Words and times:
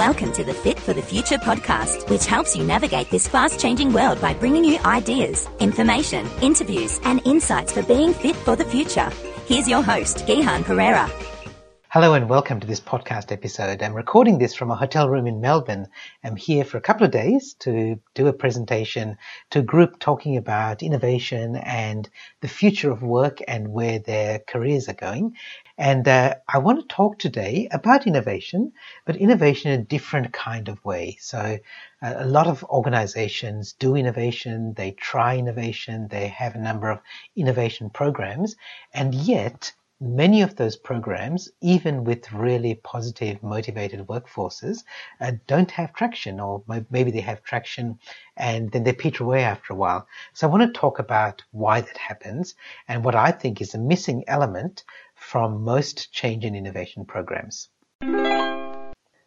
Welcome 0.00 0.32
to 0.32 0.44
the 0.44 0.54
Fit 0.54 0.80
for 0.80 0.94
the 0.94 1.02
Future 1.02 1.36
podcast, 1.36 2.08
which 2.08 2.24
helps 2.24 2.56
you 2.56 2.64
navigate 2.64 3.10
this 3.10 3.28
fast 3.28 3.60
changing 3.60 3.92
world 3.92 4.18
by 4.18 4.32
bringing 4.32 4.64
you 4.64 4.78
ideas, 4.78 5.46
information, 5.58 6.26
interviews, 6.40 6.98
and 7.04 7.20
insights 7.26 7.70
for 7.70 7.82
being 7.82 8.14
fit 8.14 8.34
for 8.34 8.56
the 8.56 8.64
future. 8.64 9.10
Here's 9.44 9.68
your 9.68 9.82
host, 9.82 10.26
Gihan 10.26 10.62
Perera. 10.62 11.06
Hello 11.92 12.14
and 12.14 12.30
welcome 12.30 12.60
to 12.60 12.68
this 12.68 12.78
podcast 12.78 13.32
episode. 13.32 13.82
I'm 13.82 13.94
recording 13.94 14.38
this 14.38 14.54
from 14.54 14.70
a 14.70 14.76
hotel 14.76 15.08
room 15.08 15.26
in 15.26 15.40
Melbourne. 15.40 15.88
I'm 16.22 16.36
here 16.36 16.64
for 16.64 16.78
a 16.78 16.80
couple 16.80 17.04
of 17.04 17.10
days 17.10 17.54
to 17.58 18.00
do 18.14 18.28
a 18.28 18.32
presentation 18.32 19.18
to 19.50 19.58
a 19.58 19.62
group 19.62 19.98
talking 19.98 20.36
about 20.36 20.84
innovation 20.84 21.56
and 21.56 22.08
the 22.42 22.48
future 22.48 22.92
of 22.92 23.02
work 23.02 23.40
and 23.48 23.72
where 23.72 23.98
their 23.98 24.38
careers 24.38 24.88
are 24.88 24.94
going. 24.94 25.34
And 25.80 26.06
uh, 26.06 26.34
I 26.46 26.58
want 26.58 26.78
to 26.80 26.94
talk 26.94 27.18
today 27.18 27.66
about 27.72 28.06
innovation, 28.06 28.72
but 29.06 29.16
innovation 29.16 29.72
in 29.72 29.80
a 29.80 29.84
different 29.84 30.30
kind 30.30 30.68
of 30.68 30.84
way. 30.84 31.16
So 31.20 31.58
uh, 32.02 32.14
a 32.18 32.26
lot 32.26 32.46
of 32.48 32.62
organizations 32.64 33.72
do 33.72 33.96
innovation, 33.96 34.74
they 34.74 34.90
try 34.90 35.38
innovation, 35.38 36.08
they 36.08 36.28
have 36.28 36.54
a 36.54 36.58
number 36.58 36.90
of 36.90 37.00
innovation 37.34 37.88
programs, 37.88 38.56
and 38.92 39.14
yet 39.14 39.72
many 40.02 40.42
of 40.42 40.56
those 40.56 40.76
programs, 40.76 41.48
even 41.62 42.04
with 42.04 42.30
really 42.30 42.74
positive, 42.74 43.42
motivated 43.42 44.06
workforces, 44.06 44.84
uh, 45.20 45.32
don't 45.46 45.70
have 45.70 45.94
traction, 45.94 46.40
or 46.40 46.62
maybe 46.90 47.10
they 47.10 47.20
have 47.20 47.42
traction 47.42 47.98
and 48.36 48.70
then 48.72 48.84
they 48.84 48.92
peter 48.92 49.24
away 49.24 49.44
after 49.44 49.72
a 49.72 49.76
while. 49.76 50.06
So 50.32 50.46
I 50.46 50.50
want 50.50 50.62
to 50.74 50.80
talk 50.80 50.98
about 50.98 51.42
why 51.52 51.82
that 51.82 51.96
happens 51.98 52.54
and 52.88 53.04
what 53.04 53.14
I 53.14 53.30
think 53.30 53.60
is 53.60 53.74
a 53.74 53.78
missing 53.78 54.24
element 54.26 54.84
from 55.20 55.62
most 55.62 56.10
change 56.12 56.44
and 56.44 56.56
innovation 56.56 57.04
programs. 57.04 57.68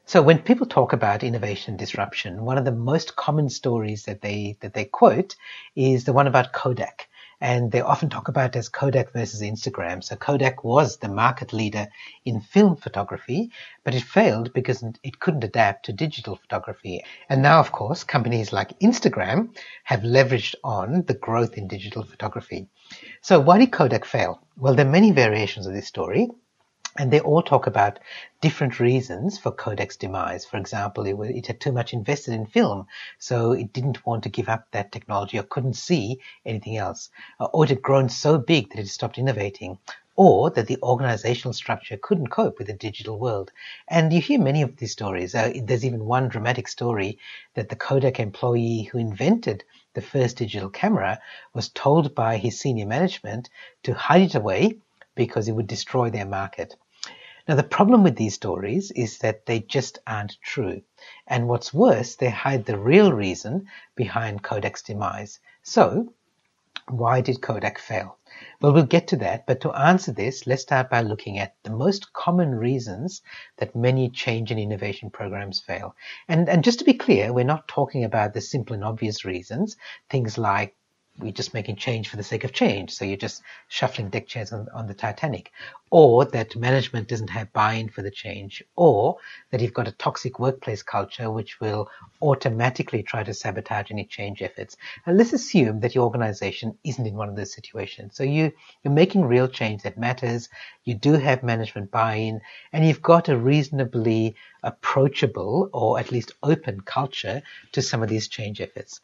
So 0.06 0.22
when 0.22 0.40
people 0.40 0.66
talk 0.66 0.92
about 0.92 1.23
innovation 1.23 1.78
disruption, 1.78 2.44
one 2.44 2.58
of 2.58 2.66
the 2.66 2.73
most 2.73 3.16
common 3.16 3.50
stories 3.50 4.03
that 4.03 4.22
they 4.22 4.58
that 4.59 4.73
they 4.73 4.86
quote 4.86 5.36
is 5.76 6.03
the 6.03 6.12
one 6.12 6.28
about 6.28 6.52
Kodak 6.52 7.08
and 7.44 7.74
they 7.74 7.82
often 7.82 8.10
talk 8.10 8.30
about 8.30 8.56
as 8.56 8.70
Kodak 8.70 9.12
versus 9.12 9.42
Instagram. 9.42 10.02
So 10.02 10.16
Kodak 10.16 10.64
was 10.64 10.96
the 10.96 11.10
market 11.10 11.52
leader 11.52 11.90
in 12.24 12.40
film 12.40 12.78
photography, 12.78 13.52
but 13.84 13.94
it 13.94 14.04
failed 14.04 14.54
because 14.54 14.82
it 15.04 15.20
couldn't 15.20 15.44
adapt 15.44 15.86
to 15.86 15.92
digital 15.92 16.38
photography. 16.38 17.04
And 17.28 17.42
now, 17.42 17.60
of 17.60 17.74
course, 17.74 18.06
companies 18.06 18.54
like 18.54 18.80
Instagram 18.80 19.58
have 19.84 20.04
leveraged 20.04 20.56
on 20.64 21.04
the 21.04 21.16
growth 21.16 21.58
in 21.58 21.68
digital 21.68 22.04
photography. 22.04 22.68
So 23.22 23.42
why 23.42 23.58
did 23.58 23.74
Kodak 23.74 24.06
fail? 24.06 24.40
Well, 24.56 24.76
there 24.76 24.88
are 24.88 24.90
many 24.90 25.12
variations 25.12 25.68
of 25.68 25.74
this 25.74 25.88
story. 25.88 26.30
And 26.96 27.10
they 27.10 27.20
all 27.20 27.42
talk 27.42 27.66
about 27.66 27.98
different 28.40 28.80
reasons 28.80 29.40
for 29.40 29.52
Kodak's 29.52 29.98
demise. 29.98 30.46
For 30.46 30.58
example, 30.58 31.08
it, 31.08 31.36
it, 31.36 31.48
had 31.48 31.60
too 31.60 31.72
much 31.72 31.92
invested 31.92 32.36
in 32.36 32.46
film, 32.46 32.86
so 33.18 33.52
it 33.52 33.74
didn't 33.74 34.06
want 34.06 34.22
to 34.24 34.30
give 34.30 34.48
up 34.48 34.68
that 34.70 34.92
technology 34.92 35.40
or 35.40 35.44
couldn't 35.44 35.74
see 35.74 36.20
anything 36.46 36.78
else. 36.78 37.10
Uh, 37.40 37.46
or 37.46 37.64
it 37.64 37.72
had 37.72 37.82
grown 37.82 38.10
so 38.10 38.38
big 38.38 38.70
that 38.70 38.80
it 38.80 38.90
stopped 38.90 39.18
innovating. 39.18 39.80
Or 40.16 40.52
that 40.52 40.68
the 40.68 40.78
organizational 40.84 41.54
structure 41.54 41.98
couldn't 41.98 42.28
cope 42.28 42.60
with 42.60 42.68
the 42.68 42.74
digital 42.74 43.18
world. 43.18 43.52
And 43.88 44.14
you 44.14 44.22
hear 44.22 44.40
many 44.40 44.62
of 44.62 44.78
these 44.78 44.92
stories. 44.92 45.34
Uh, 45.34 45.52
there's 45.64 45.86
even 45.86 46.06
one 46.06 46.28
dramatic 46.28 46.68
story 46.68 47.18
that 47.56 47.70
the 47.70 47.76
Kodak 47.76 48.20
employee 48.20 48.84
who 48.84 49.00
invented 49.00 49.64
the 49.96 50.02
first 50.02 50.38
digital 50.38 50.70
camera 50.70 51.20
was 51.56 51.70
told 51.70 52.14
by 52.14 52.38
his 52.38 52.60
senior 52.60 52.86
management 52.86 53.50
to 53.82 53.96
hide 53.96 54.22
it 54.22 54.36
away 54.36 54.78
because 55.16 55.48
it 55.48 55.54
would 55.54 55.68
destroy 55.68 56.12
their 56.12 56.26
market. 56.26 56.76
Now, 57.46 57.56
the 57.56 57.64
problem 57.64 58.04
with 58.04 58.16
these 58.16 58.36
stories 58.36 58.92
is 58.92 59.18
that 59.18 59.46
they 59.46 59.60
just 59.60 60.00
aren't 60.08 60.38
true. 60.42 60.82
And 61.28 61.50
what's 61.50 61.74
worse, 61.74 62.16
they 62.16 62.30
hide 62.30 62.66
the 62.66 62.78
real 62.78 63.12
reason 63.12 63.68
behind 63.96 64.44
Kodak's 64.44 64.81
demise. 64.81 65.40
So, 65.62 66.14
why 66.88 67.20
did 67.20 67.42
Kodak 67.42 67.80
fail? 67.80 68.18
Well, 68.62 68.74
we'll 68.74 68.86
get 68.86 69.08
to 69.09 69.18
that, 69.18 69.46
but 69.46 69.62
to 69.62 69.72
answer 69.74 70.12
this, 70.12 70.48
let's 70.48 70.62
start 70.62 70.90
by 70.90 71.02
looking 71.02 71.38
at 71.38 71.56
the 71.64 71.70
most 71.70 72.14
common 72.14 72.56
reasons 72.56 73.22
that 73.58 73.76
many 73.76 74.09
change 74.09 74.50
and 74.50 74.59
innovation 74.59 75.09
programs 75.09 75.59
fail. 75.59 75.96
And, 76.30 76.48
and 76.48 76.64
just 76.64 76.80
to 76.80 76.86
be 76.86 76.94
clear, 76.94 77.34
we're 77.34 77.44
not 77.44 77.68
talking 77.68 78.06
about 78.06 78.34
the 78.34 78.42
simple 78.42 78.74
and 78.74 78.84
obvious 78.84 79.26
reasons, 79.26 79.76
things 80.09 80.38
like 80.38 80.76
we're 81.19 81.31
just 81.31 81.53
making 81.53 81.75
change 81.75 82.09
for 82.09 82.18
the 82.18 82.24
sake 82.24 82.44
of 82.44 82.53
change. 82.53 82.91
So 82.91 83.06
you're 83.06 83.18
just 83.18 83.44
shuffling 83.68 84.09
deck 84.09 84.28
chairs 84.28 84.51
on, 84.51 84.68
on, 84.74 84.88
the 84.88 84.96
Titanic. 84.96 85.51
Or 85.91 86.25
that 86.25 86.56
management 86.56 87.07
doesn't 87.07 87.29
have 87.29 87.53
buy-in 87.53 87.90
for 87.90 88.01
the 88.01 88.09
change. 88.09 88.63
Or 88.75 89.18
that 89.52 89.62
you've 89.62 89.75
got 89.75 89.88
a 89.88 89.91
toxic 89.91 90.40
workplace 90.40 90.81
culture 90.81 91.29
which 91.29 91.59
will 91.59 91.88
automatically 92.22 93.03
try 93.03 93.23
to 93.23 93.34
sabotage 93.34 93.91
any 93.91 94.06
change 94.06 94.41
efforts. 94.41 94.75
And 95.06 95.18
let's 95.18 95.34
assume 95.34 95.81
that 95.81 95.94
your 95.94 96.03
organization 96.03 96.78
isn't 96.84 97.06
in 97.06 97.16
one 97.16 97.29
of 97.29 97.35
those 97.35 97.53
situations. 97.53 98.16
So 98.16 98.23
you, 98.23 98.52
you're 98.84 98.94
making 98.94 99.25
real 99.25 99.47
change 99.47 99.84
that 99.84 100.00
matters. 100.00 100.50
You 100.84 100.96
do 100.96 101.13
have 101.13 101.44
management 101.44 101.91
buy-in 101.91 102.41
and 102.72 102.88
you've 102.88 103.03
got 103.03 103.29
a 103.29 103.38
reasonably 103.38 104.35
approachable 104.63 105.69
or 105.73 106.00
at 106.00 106.12
least 106.12 106.31
open 106.41 106.81
culture 106.81 107.44
to 107.73 107.81
some 107.84 108.02
of 108.02 108.09
these 108.09 108.28
change 108.28 108.62
efforts. 108.62 109.00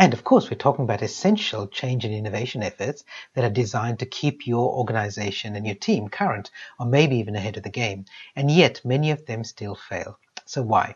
And 0.00 0.14
of 0.14 0.22
course, 0.22 0.48
we're 0.48 0.56
talking 0.56 0.84
about 0.84 1.02
essential 1.02 1.66
change 1.66 2.04
and 2.04 2.14
innovation 2.14 2.62
efforts 2.62 3.04
that 3.34 3.44
are 3.44 3.50
designed 3.50 3.98
to 3.98 4.06
keep 4.06 4.46
your 4.46 4.72
organization 4.72 5.56
and 5.56 5.66
your 5.66 5.74
team 5.74 6.08
current 6.08 6.52
or 6.78 6.86
maybe 6.86 7.16
even 7.16 7.34
ahead 7.34 7.56
of 7.56 7.64
the 7.64 7.68
game. 7.68 8.04
And 8.36 8.48
yet 8.48 8.80
many 8.84 9.10
of 9.10 9.26
them 9.26 9.42
still 9.42 9.74
fail. 9.74 10.20
So 10.46 10.62
why? 10.62 10.94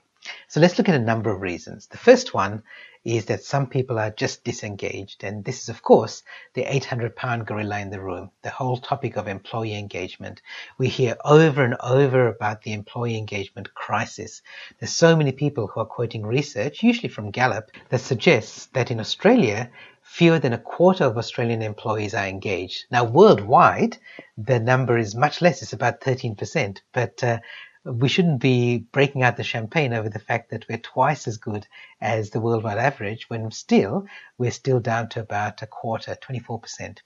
So 0.49 0.61
let's 0.61 0.79
look 0.79 0.89
at 0.89 0.95
a 0.95 0.99
number 0.99 1.31
of 1.31 1.41
reasons. 1.41 1.87
The 1.87 1.99
first 1.99 2.35
one 2.35 2.63
is 3.05 3.25
that 3.25 3.43
some 3.43 3.67
people 3.67 3.99
are 3.99 4.11
just 4.11 4.45
disengaged. 4.45 5.25
And 5.25 5.45
this 5.45 5.63
is, 5.63 5.69
of 5.69 5.83
course, 5.83 6.23
the 6.55 6.63
800 6.63 7.17
pound 7.17 7.47
gorilla 7.47 7.81
in 7.81 7.91
the 7.91 8.01
room, 8.01 8.31
the 8.43 8.51
whole 8.51 8.77
topic 8.77 9.17
of 9.17 9.27
employee 9.27 9.75
engagement. 9.75 10.41
We 10.79 10.89
hear 10.89 11.17
over 11.25 11.65
and 11.65 11.77
over 11.81 12.29
about 12.29 12.63
the 12.63 12.73
employee 12.73 13.19
engagement 13.19 13.75
crisis. 13.75 14.43
There's 14.79 14.93
so 14.93 15.17
many 15.17 15.33
people 15.33 15.67
who 15.67 15.81
are 15.81 15.87
quoting 15.87 16.25
research, 16.25 16.83
usually 16.83 17.09
from 17.09 17.33
Gallup, 17.33 17.71
that 17.89 18.01
suggests 18.01 18.67
that 18.67 18.93
in 18.93 19.01
Australia, 19.01 19.71
fewer 20.03 20.39
than 20.39 20.53
a 20.53 20.59
quarter 20.59 21.05
of 21.05 21.19
Australian 21.19 21.63
employees 21.63 22.15
are 22.15 22.27
engaged. 22.27 22.85
Now, 22.91 23.05
worldwide, 23.05 23.99
the 24.39 24.61
number 24.61 24.97
is 24.97 25.15
much 25.15 25.43
less. 25.43 25.63
It's 25.63 25.73
about 25.73 26.01
13%. 26.01 26.81
But 26.93 27.25
uh, 27.25 27.39
we 27.85 28.09
shouldn't 28.09 28.41
be 28.41 28.79
breaking 28.79 29.23
out 29.23 29.37
the 29.37 29.43
champagne 29.43 29.93
over 29.93 30.09
the 30.09 30.19
fact 30.19 30.51
that 30.51 30.67
we're 30.69 30.79
twice 30.79 31.27
as 31.27 31.37
good 31.37 31.67
as 32.01 32.31
the 32.31 32.41
worldwide 32.41 32.79
average 32.79 33.29
when 33.29 33.51
still 33.51 34.07
we're 34.39 34.53
still 34.53 34.79
down 34.79 35.09
to 35.09 35.21
about 35.21 35.63
a 35.63 35.67
quarter, 35.67 36.15
24%. 36.15 36.99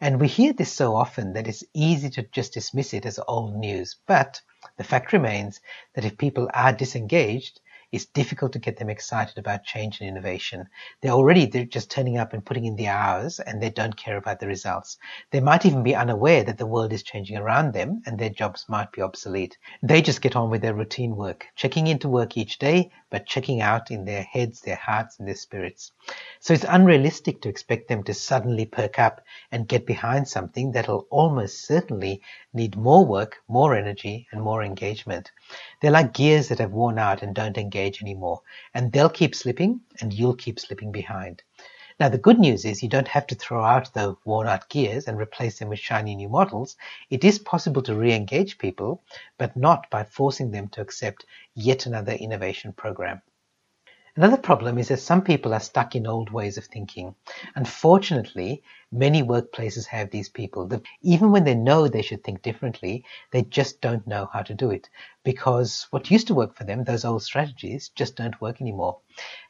And 0.00 0.20
we 0.20 0.28
hear 0.28 0.52
this 0.52 0.72
so 0.72 0.94
often 0.94 1.32
that 1.32 1.48
it's 1.48 1.64
easy 1.74 2.10
to 2.10 2.22
just 2.22 2.54
dismiss 2.54 2.94
it 2.94 3.06
as 3.06 3.18
old 3.26 3.56
news. 3.56 3.96
But 4.06 4.40
the 4.76 4.84
fact 4.84 5.12
remains 5.12 5.60
that 5.94 6.04
if 6.04 6.18
people 6.18 6.48
are 6.54 6.72
disengaged, 6.72 7.60
it's 7.92 8.06
difficult 8.06 8.52
to 8.54 8.58
get 8.58 8.78
them 8.78 8.88
excited 8.88 9.36
about 9.38 9.64
change 9.64 10.00
and 10.00 10.08
innovation. 10.08 10.66
They're 11.00 11.12
already 11.12 11.44
they're 11.46 11.66
just 11.66 11.90
turning 11.90 12.16
up 12.16 12.32
and 12.32 12.44
putting 12.44 12.64
in 12.64 12.76
the 12.76 12.88
hours 12.88 13.38
and 13.38 13.62
they 13.62 13.70
don't 13.70 13.96
care 13.96 14.16
about 14.16 14.40
the 14.40 14.46
results. 14.46 14.96
They 15.30 15.40
might 15.40 15.66
even 15.66 15.82
be 15.82 15.94
unaware 15.94 16.42
that 16.44 16.56
the 16.56 16.66
world 16.66 16.92
is 16.92 17.02
changing 17.02 17.36
around 17.36 17.74
them 17.74 18.02
and 18.06 18.18
their 18.18 18.30
jobs 18.30 18.64
might 18.68 18.90
be 18.92 19.02
obsolete. 19.02 19.58
They 19.82 20.00
just 20.00 20.22
get 20.22 20.36
on 20.36 20.48
with 20.48 20.62
their 20.62 20.74
routine 20.74 21.16
work, 21.16 21.46
checking 21.54 21.86
into 21.86 22.08
work 22.08 22.36
each 22.36 22.58
day, 22.58 22.90
but 23.10 23.26
checking 23.26 23.60
out 23.60 23.90
in 23.90 24.06
their 24.06 24.22
heads, 24.22 24.62
their 24.62 24.76
hearts, 24.76 25.18
and 25.18 25.28
their 25.28 25.34
spirits. 25.34 25.92
So 26.40 26.54
it's 26.54 26.64
unrealistic 26.66 27.42
to 27.42 27.50
expect 27.50 27.88
them 27.88 28.02
to 28.04 28.14
suddenly 28.14 28.64
perk 28.64 28.98
up 28.98 29.20
and 29.50 29.68
get 29.68 29.84
behind 29.84 30.26
something 30.28 30.72
that'll 30.72 31.06
almost 31.10 31.66
certainly 31.66 32.22
need 32.54 32.76
more 32.76 33.04
work, 33.04 33.38
more 33.48 33.74
energy, 33.74 34.26
and 34.32 34.42
more 34.42 34.62
engagement. 34.62 35.30
They're 35.80 35.90
like 35.90 36.12
gears 36.12 36.48
that 36.48 36.58
have 36.58 36.72
worn 36.72 36.98
out 36.98 37.22
and 37.22 37.34
don't 37.34 37.58
engage 37.58 38.02
anymore, 38.02 38.42
and 38.74 38.92
they'll 38.92 39.08
keep 39.08 39.34
slipping, 39.34 39.80
and 40.00 40.12
you'll 40.12 40.36
keep 40.36 40.60
slipping 40.60 40.92
behind. 40.92 41.42
Now, 42.00 42.08
the 42.08 42.18
good 42.18 42.38
news 42.38 42.64
is 42.64 42.82
you 42.82 42.88
don't 42.88 43.08
have 43.08 43.26
to 43.28 43.34
throw 43.34 43.62
out 43.62 43.92
the 43.94 44.16
worn 44.24 44.48
out 44.48 44.68
gears 44.68 45.06
and 45.06 45.18
replace 45.18 45.58
them 45.58 45.68
with 45.68 45.78
shiny 45.78 46.14
new 46.14 46.28
models. 46.28 46.76
It 47.10 47.22
is 47.22 47.38
possible 47.38 47.82
to 47.82 47.94
re 47.94 48.12
engage 48.12 48.58
people, 48.58 49.02
but 49.38 49.56
not 49.56 49.88
by 49.90 50.04
forcing 50.04 50.50
them 50.50 50.68
to 50.68 50.80
accept 50.80 51.26
yet 51.54 51.86
another 51.86 52.12
innovation 52.12 52.72
program. 52.72 53.22
Another 54.16 54.36
problem 54.36 54.78
is 54.78 54.88
that 54.88 54.98
some 54.98 55.22
people 55.22 55.54
are 55.54 55.60
stuck 55.60 55.94
in 55.94 56.06
old 56.06 56.30
ways 56.30 56.56
of 56.58 56.64
thinking. 56.64 57.14
Unfortunately, 57.54 58.62
Many 58.94 59.22
workplaces 59.22 59.86
have 59.86 60.10
these 60.10 60.28
people. 60.28 60.70
even 61.00 61.32
when 61.32 61.44
they 61.44 61.54
know 61.54 61.88
they 61.88 62.02
should 62.02 62.22
think 62.22 62.42
differently, 62.42 63.06
they 63.30 63.40
just 63.40 63.80
don't 63.80 64.06
know 64.06 64.28
how 64.34 64.42
to 64.42 64.52
do 64.52 64.70
it 64.70 64.90
because 65.24 65.86
what 65.88 66.10
used 66.10 66.26
to 66.26 66.34
work 66.34 66.54
for 66.54 66.64
them, 66.64 66.84
those 66.84 67.06
old 67.06 67.22
strategies, 67.22 67.88
just 67.88 68.16
don't 68.16 68.38
work 68.42 68.60
anymore. 68.60 68.98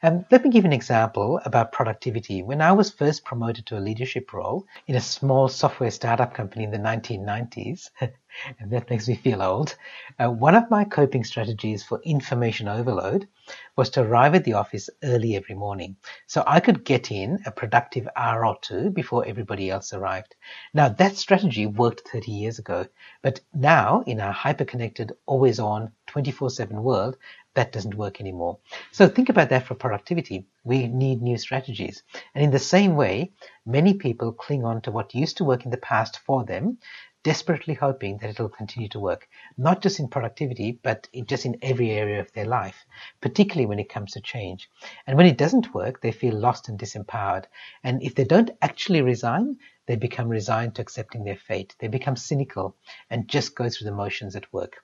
Um, 0.01 0.25
let 0.31 0.45
me 0.45 0.51
give 0.51 0.65
an 0.65 0.73
example 0.73 1.41
about 1.45 1.73
productivity. 1.73 2.45
When 2.45 2.63
I 2.63 2.71
was 2.71 2.93
first 2.93 3.25
promoted 3.25 3.67
to 3.67 3.79
a 3.79 3.81
leadership 3.81 4.33
role 4.33 4.65
in 4.87 4.95
a 4.95 5.01
small 5.01 5.49
software 5.49 5.91
startup 5.91 6.35
company 6.35 6.63
in 6.63 6.71
the 6.71 6.79
1990s, 6.79 7.91
and 8.59 8.71
that 8.71 8.91
makes 8.91 9.09
me 9.09 9.15
feel 9.15 9.43
old, 9.43 9.77
uh, 10.19 10.29
one 10.29 10.55
of 10.55 10.71
my 10.71 10.85
coping 10.85 11.25
strategies 11.25 11.83
for 11.83 12.01
information 12.03 12.69
overload 12.69 13.29
was 13.77 13.91
to 13.91 14.03
arrive 14.03 14.35
at 14.35 14.45
the 14.45 14.55
office 14.55 14.89
early 15.03 15.37
every 15.37 15.55
morning 15.55 15.97
so 16.27 16.45
I 16.47 16.61
could 16.61 16.85
get 16.85 17.11
in 17.11 17.39
a 17.47 17.51
productive 17.51 18.09
hour 18.17 18.47
or 18.47 18.59
two 18.61 18.91
before 18.91 19.25
everybody 19.27 19.71
else 19.71 19.93
arrived. 19.93 20.35
Now, 20.75 20.89
that 20.89 21.17
strategy 21.17 21.67
worked 21.67 22.09
30 22.09 22.31
years 22.31 22.59
ago, 22.59 22.87
but 23.23 23.41
now 23.55 24.03
in 24.07 24.21
our 24.21 24.33
hyper-connected, 24.33 25.13
always 25.27 25.59
on 25.59 25.93
24 26.07 26.51
7 26.51 26.83
world, 26.83 27.17
that 27.55 27.73
doesn't 27.73 27.97
work 27.97 28.21
anymore. 28.21 28.59
So 28.93 29.09
think 29.09 29.29
about 29.29 29.51
that 29.51 29.67
for 29.67 29.75
productivity. 29.75 30.47
We 30.65 30.89
need 30.89 31.21
new 31.21 31.37
strategies. 31.37 32.03
And 32.35 32.43
in 32.43 32.51
the 32.51 32.59
same 32.59 32.97
way, 32.97 33.33
many 33.67 33.95
people 33.95 34.33
cling 34.33 34.65
on 34.65 34.81
to 34.83 34.91
what 34.91 35.15
used 35.15 35.37
to 35.39 35.45
work 35.45 35.65
in 35.65 35.71
the 35.71 35.77
past 35.77 36.19
for 36.21 36.45
them, 36.45 36.79
desperately 37.23 37.75
hoping 37.75 38.19
that 38.19 38.31
it'll 38.31 38.49
continue 38.49 38.89
to 38.89 38.99
work, 38.99 39.29
not 39.57 39.81
just 39.83 40.01
in 40.01 40.09
productivity, 40.09 40.79
but 40.83 41.09
in 41.13 41.27
just 41.27 41.47
in 41.47 41.57
every 41.63 41.91
area 41.91 42.21
of 42.21 42.33
their 42.33 42.47
life, 42.47 42.85
particularly 43.21 43.67
when 43.67 43.79
it 43.79 43.89
comes 43.89 44.13
to 44.13 44.21
change. 44.21 44.69
And 45.07 45.17
when 45.17 45.27
it 45.27 45.39
doesn't 45.39 45.75
work, 45.75 46.01
they 46.01 46.13
feel 46.13 46.35
lost 46.35 46.69
and 46.69 46.79
disempowered. 46.79 47.45
And 47.85 48.03
if 48.03 48.15
they 48.15 48.25
don't 48.25 48.51
actually 48.61 49.03
resign, 49.03 49.59
they 49.87 49.97
become 49.97 50.29
resigned 50.29 50.75
to 50.77 50.83
accepting 50.83 51.25
their 51.25 51.37
fate. 51.37 51.75
They 51.79 51.89
become 51.89 52.17
cynical 52.17 52.77
and 53.11 53.29
just 53.29 53.55
go 53.55 53.69
through 53.69 53.87
the 53.87 53.97
motions 53.97 54.37
at 54.37 54.53
work. 54.53 54.83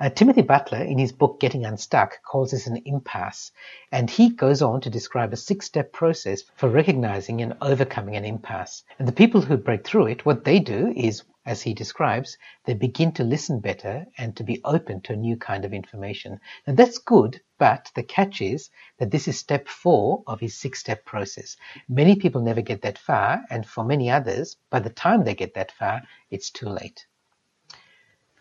Uh, 0.00 0.10
Timothy 0.10 0.42
Butler, 0.42 0.82
in 0.82 0.98
his 0.98 1.12
book 1.12 1.38
Getting 1.38 1.64
Unstuck, 1.64 2.20
calls 2.24 2.50
this 2.50 2.66
an 2.66 2.82
impasse, 2.84 3.52
and 3.92 4.10
he 4.10 4.30
goes 4.30 4.60
on 4.60 4.80
to 4.80 4.90
describe 4.90 5.32
a 5.32 5.36
six 5.36 5.66
step 5.66 5.92
process 5.92 6.42
for 6.56 6.68
recognizing 6.68 7.40
and 7.40 7.56
overcoming 7.62 8.16
an 8.16 8.24
impasse. 8.24 8.82
And 8.98 9.06
the 9.06 9.12
people 9.12 9.40
who 9.40 9.56
break 9.56 9.86
through 9.86 10.06
it, 10.06 10.26
what 10.26 10.44
they 10.44 10.58
do 10.58 10.92
is, 10.96 11.22
as 11.46 11.62
he 11.62 11.74
describes, 11.74 12.36
they 12.64 12.74
begin 12.74 13.12
to 13.12 13.22
listen 13.22 13.60
better 13.60 14.06
and 14.18 14.36
to 14.36 14.42
be 14.42 14.60
open 14.64 15.00
to 15.02 15.12
a 15.12 15.16
new 15.16 15.36
kind 15.36 15.64
of 15.64 15.72
information. 15.72 16.40
And 16.66 16.76
that's 16.76 16.98
good, 16.98 17.40
but 17.56 17.92
the 17.94 18.02
catch 18.02 18.40
is 18.40 18.70
that 18.98 19.12
this 19.12 19.28
is 19.28 19.38
step 19.38 19.68
four 19.68 20.24
of 20.26 20.40
his 20.40 20.56
six 20.56 20.80
step 20.80 21.04
process. 21.04 21.56
Many 21.88 22.16
people 22.16 22.42
never 22.42 22.62
get 22.62 22.82
that 22.82 22.98
far, 22.98 23.44
and 23.48 23.64
for 23.64 23.84
many 23.84 24.10
others, 24.10 24.56
by 24.70 24.80
the 24.80 24.90
time 24.90 25.22
they 25.22 25.36
get 25.36 25.54
that 25.54 25.70
far, 25.70 26.02
it's 26.32 26.50
too 26.50 26.68
late. 26.68 27.06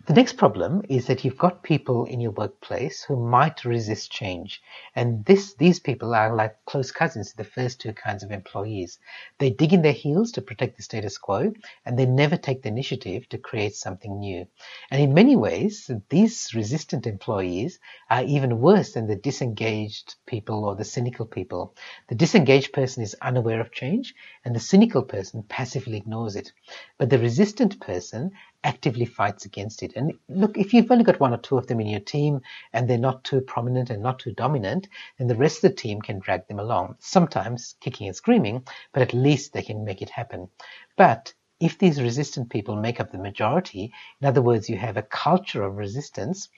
The 0.06 0.14
next 0.14 0.36
problem 0.36 0.82
is 0.90 1.08
that 1.08 1.24
you've 1.24 1.38
got 1.38 1.64
people 1.64 2.04
in 2.04 2.20
your 2.20 2.32
workplace 2.32 3.04
who 3.04 3.16
might 3.16 3.64
resist 3.64 4.12
change. 4.12 4.62
And 4.98 5.24
this, 5.24 5.54
these 5.54 5.80
people 5.80 6.14
are 6.14 6.36
like 6.36 6.58
close 6.66 6.92
cousins 6.92 7.32
to 7.32 7.38
the 7.38 7.46
first 7.46 7.80
two 7.80 7.94
kinds 7.94 8.22
of 8.22 8.30
employees. 8.30 9.00
They 9.38 9.50
dig 9.50 9.72
in 9.72 9.82
their 9.82 9.94
heels 9.94 10.34
to 10.34 10.42
protect 10.42 10.76
the 10.76 10.84
status 10.84 11.18
quo, 11.18 11.54
and 11.86 11.98
they 11.98 12.06
never 12.06 12.36
take 12.36 12.64
the 12.64 12.68
initiative 12.68 13.30
to 13.30 13.38
create 13.38 13.76
something 13.76 14.20
new. 14.20 14.46
And 14.92 15.02
in 15.02 15.14
many 15.14 15.38
ways, 15.38 15.90
these 16.10 16.54
resistant 16.54 17.08
employees 17.08 17.80
are 18.10 18.24
even 18.24 18.60
worse 18.60 18.92
than 18.92 19.08
the 19.08 19.16
disengaged 19.16 20.16
people 20.26 20.66
or 20.66 20.76
the 20.76 20.84
cynical 20.84 21.26
people. 21.26 21.76
The 22.10 22.16
disengaged 22.16 22.74
person 22.74 23.04
is 23.04 23.16
unaware 23.22 23.62
of 23.62 23.72
change, 23.72 24.16
and 24.44 24.54
the 24.54 24.60
cynical 24.60 25.04
person 25.04 25.44
passively 25.44 25.96
ignores 25.96 26.36
it. 26.36 26.52
But 26.98 27.10
the 27.10 27.20
resistant 27.20 27.80
person 27.80 28.32
actively 28.64 29.06
fights 29.06 29.46
against 29.46 29.84
it. 29.84 29.94
And 29.96 30.14
look, 30.30 30.58
if 30.58 30.74
you've 30.74 30.92
only 30.92 31.04
got 31.04 31.20
one 31.20 31.34
or 31.34 31.38
two 31.38 31.58
of 31.58 31.68
them 31.68 31.80
in 31.80 31.88
your 31.88 32.00
team 32.00 32.42
and 32.72 32.90
they're 32.90 32.98
not 32.98 33.24
too 33.24 33.42
prominent 33.42 33.90
and 33.90 34.02
not 34.02 34.20
too 34.20 34.32
dominant, 34.32 34.88
then 35.18 35.28
the 35.28 35.36
rest 35.36 35.64
of 35.64 35.72
the 35.72 35.76
team 35.76 36.02
can 36.02 36.20
drag 36.20 36.48
them 36.48 36.60
along, 36.60 36.96
sometimes 37.00 37.76
kicking 37.82 38.08
and 38.08 38.16
screaming, 38.16 38.66
but 38.94 39.04
at 39.04 39.14
least 39.14 39.54
they 39.54 39.62
can 39.62 39.84
make 39.86 40.02
it 40.02 40.10
happen. 40.10 40.50
But 40.96 41.34
if 41.64 41.78
these 41.78 42.02
resistant 42.02 42.50
people 42.50 42.76
make 42.76 43.00
up 43.00 43.12
the 43.14 43.18
majority, 43.18 43.94
in 44.20 44.28
other 44.28 44.42
words, 44.42 44.68
you 44.70 44.76
have 44.76 44.98
a 44.98 45.02
culture 45.02 45.64
of 45.64 45.78
resistance, 45.78 46.50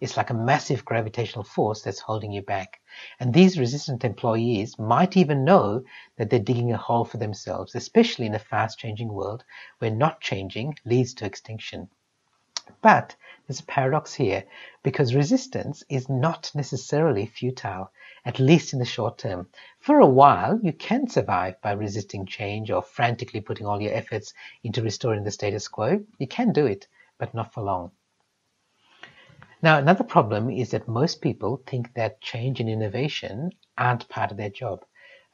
it's 0.00 0.16
like 0.16 0.30
a 0.30 0.34
massive 0.34 0.84
gravitational 0.84 1.42
force 1.42 1.82
that's 1.82 1.98
holding 1.98 2.30
you 2.30 2.42
back. 2.42 2.80
And 3.18 3.34
these 3.34 3.58
resistant 3.58 4.04
employees 4.04 4.78
might 4.78 5.16
even 5.16 5.44
know 5.44 5.82
that 6.16 6.30
they're 6.30 6.38
digging 6.38 6.70
a 6.72 6.76
hole 6.76 7.04
for 7.04 7.16
themselves, 7.16 7.74
especially 7.74 8.26
in 8.26 8.36
a 8.36 8.38
fast 8.38 8.78
changing 8.78 9.12
world 9.12 9.42
where 9.80 9.90
not 9.90 10.20
changing 10.20 10.76
leads 10.84 11.12
to 11.14 11.24
extinction. 11.24 11.88
But 12.82 13.16
there's 13.48 13.58
a 13.58 13.64
paradox 13.64 14.14
here 14.14 14.44
because 14.84 15.12
resistance 15.12 15.82
is 15.88 16.08
not 16.08 16.52
necessarily 16.54 17.26
futile, 17.26 17.90
at 18.24 18.38
least 18.38 18.72
in 18.72 18.78
the 18.78 18.84
short 18.84 19.18
term. 19.18 19.48
For 19.78 19.98
a 19.98 20.06
while, 20.06 20.60
you 20.62 20.72
can 20.72 21.08
survive 21.08 21.60
by 21.60 21.72
resisting 21.72 22.26
change 22.26 22.70
or 22.70 22.82
frantically 22.82 23.40
putting 23.40 23.66
all 23.66 23.80
your 23.80 23.94
efforts 23.94 24.32
into 24.62 24.82
restoring 24.82 25.24
the 25.24 25.30
status 25.30 25.68
quo. 25.68 26.04
You 26.18 26.26
can 26.26 26.52
do 26.52 26.66
it, 26.66 26.86
but 27.18 27.34
not 27.34 27.52
for 27.52 27.62
long. 27.62 27.90
Now, 29.62 29.78
another 29.78 30.04
problem 30.04 30.50
is 30.50 30.70
that 30.70 30.88
most 30.88 31.20
people 31.20 31.62
think 31.66 31.94
that 31.94 32.20
change 32.20 32.58
and 32.58 32.68
innovation 32.68 33.52
aren't 33.78 34.08
part 34.08 34.30
of 34.30 34.36
their 34.36 34.50
job. 34.50 34.84